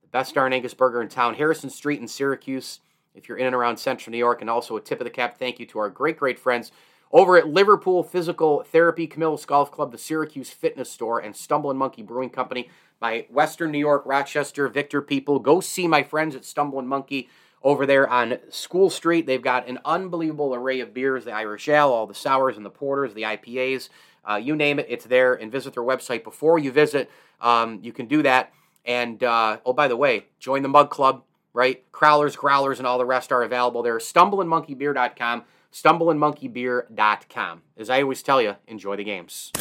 The 0.03 0.09
best 0.11 0.35
darn 0.35 0.53
Angus 0.53 0.75
burger 0.75 1.01
in 1.01 1.09
town, 1.09 1.35
Harrison 1.35 1.71
Street 1.71 2.01
in 2.01 2.09
Syracuse. 2.09 2.81
If 3.15 3.29
you're 3.29 3.39
in 3.39 3.47
and 3.47 3.55
around 3.55 3.77
Central 3.77 4.11
New 4.11 4.19
York, 4.19 4.41
and 4.41 4.49
also 4.49 4.77
a 4.77 4.81
tip 4.81 5.01
of 5.01 5.05
the 5.05 5.11
cap 5.11 5.39
thank 5.39 5.61
you 5.61 5.67
to 5.67 5.79
our 5.79 5.91
great, 5.91 6.19
great 6.19 6.39
friends 6.39 6.73
over 7.13 7.37
at 7.37 7.47
Liverpool 7.47 8.03
Physical 8.03 8.63
Therapy, 8.63 9.07
Camillus 9.07 9.45
Golf 9.45 9.71
Club, 9.71 9.93
the 9.93 9.99
Syracuse 9.99 10.49
Fitness 10.49 10.91
Store, 10.91 11.19
and 11.19 11.37
Stumbling 11.37 11.77
Monkey 11.77 12.03
Brewing 12.03 12.31
Company 12.31 12.71
my 13.03 13.27
Western 13.29 13.73
New 13.73 13.79
York, 13.79 14.05
Rochester, 14.07 14.69
Victor 14.69 15.03
people. 15.03 15.41
Go 15.41 15.61
see 15.61 15.89
my 15.89 16.05
friends 16.05 16.37
at 16.37 16.45
Stumbling 16.45 16.87
Monkey 16.87 17.29
over 17.65 17.87
there 17.87 18.09
on 18.09 18.39
School 18.51 18.91
Street. 18.91 19.27
They've 19.27 19.43
got 19.43 19.69
an 19.69 19.79
unbelievable 19.85 20.55
array 20.55 20.81
of 20.81 20.93
beers 20.95 21.25
the 21.25 21.33
Irish 21.33 21.69
Ale, 21.69 21.89
all 21.89 22.07
the 22.07 22.15
sours 22.15 22.57
and 22.57 22.65
the 22.67 22.71
porters, 22.71 23.15
the 23.15 23.23
IPAs. 23.23 23.89
Uh, 24.29 24.37
you 24.37 24.55
name 24.55 24.79
it, 24.79 24.87
it's 24.89 25.05
there. 25.05 25.35
And 25.35 25.51
visit 25.51 25.75
their 25.75 25.83
website 25.83 26.25
before 26.25 26.59
you 26.59 26.71
visit. 26.73 27.11
Um, 27.41 27.81
you 27.83 27.93
can 27.93 28.07
do 28.07 28.23
that. 28.23 28.53
And 28.85 29.23
uh, 29.23 29.59
oh, 29.65 29.73
by 29.73 29.89
the 29.89 29.97
way, 29.97 30.27
join 30.39 30.63
the 30.63 30.69
Mug 30.69 30.91
Club, 30.91 31.23
right? 31.53 31.91
Crowlers, 31.93 32.37
growlers, 32.37 32.79
and 32.79 32.87
all 32.87 32.99
the 32.99 33.07
rest 33.07 33.33
are 33.33 33.43
available 33.43 33.83
there. 33.83 33.99
StumblingMonkeyBeer.com, 33.99 35.45
StumblingMonkeyBeer.com. 35.73 37.63
As 37.77 37.91
I 37.91 38.03
always 38.03 38.23
tell 38.23 38.43
you, 38.43 38.57
enjoy 38.67 38.97
the 38.97 39.05
games. 39.05 39.53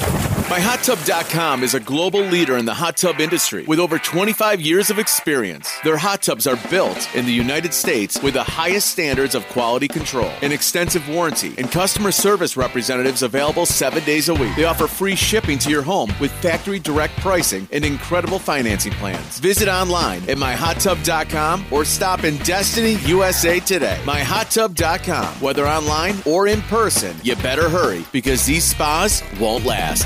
MyHotTub.com 0.51 1.63
is 1.63 1.75
a 1.75 1.79
global 1.79 2.19
leader 2.19 2.57
in 2.57 2.65
the 2.65 2.73
hot 2.73 2.97
tub 2.97 3.21
industry 3.21 3.63
with 3.67 3.79
over 3.79 3.97
25 3.97 4.59
years 4.59 4.89
of 4.89 4.99
experience. 4.99 5.73
Their 5.85 5.95
hot 5.95 6.23
tubs 6.23 6.45
are 6.45 6.59
built 6.69 7.15
in 7.15 7.25
the 7.25 7.31
United 7.31 7.73
States 7.73 8.21
with 8.21 8.33
the 8.33 8.43
highest 8.43 8.91
standards 8.91 9.33
of 9.33 9.47
quality 9.47 9.87
control, 9.87 10.29
an 10.41 10.51
extensive 10.51 11.07
warranty, 11.07 11.53
and 11.57 11.71
customer 11.71 12.11
service 12.11 12.57
representatives 12.57 13.23
available 13.23 13.65
seven 13.65 14.03
days 14.03 14.27
a 14.27 14.33
week. 14.33 14.53
They 14.57 14.65
offer 14.65 14.87
free 14.87 15.15
shipping 15.15 15.57
to 15.59 15.69
your 15.69 15.83
home 15.83 16.11
with 16.19 16.33
factory 16.41 16.79
direct 16.79 17.15
pricing 17.21 17.65
and 17.71 17.85
incredible 17.85 18.37
financing 18.37 18.91
plans. 18.91 19.39
Visit 19.39 19.69
online 19.69 20.21
at 20.29 20.35
MyHotTub.com 20.35 21.67
or 21.71 21.85
stop 21.85 22.25
in 22.25 22.35
Destiny, 22.39 22.95
USA 23.05 23.61
today. 23.61 24.01
MyHotTub.com. 24.03 25.27
Whether 25.35 25.65
online 25.65 26.15
or 26.25 26.47
in 26.47 26.61
person, 26.63 27.15
you 27.23 27.37
better 27.37 27.69
hurry 27.69 28.03
because 28.11 28.45
these 28.45 28.65
spas 28.65 29.23
won't 29.39 29.63
last. 29.63 30.05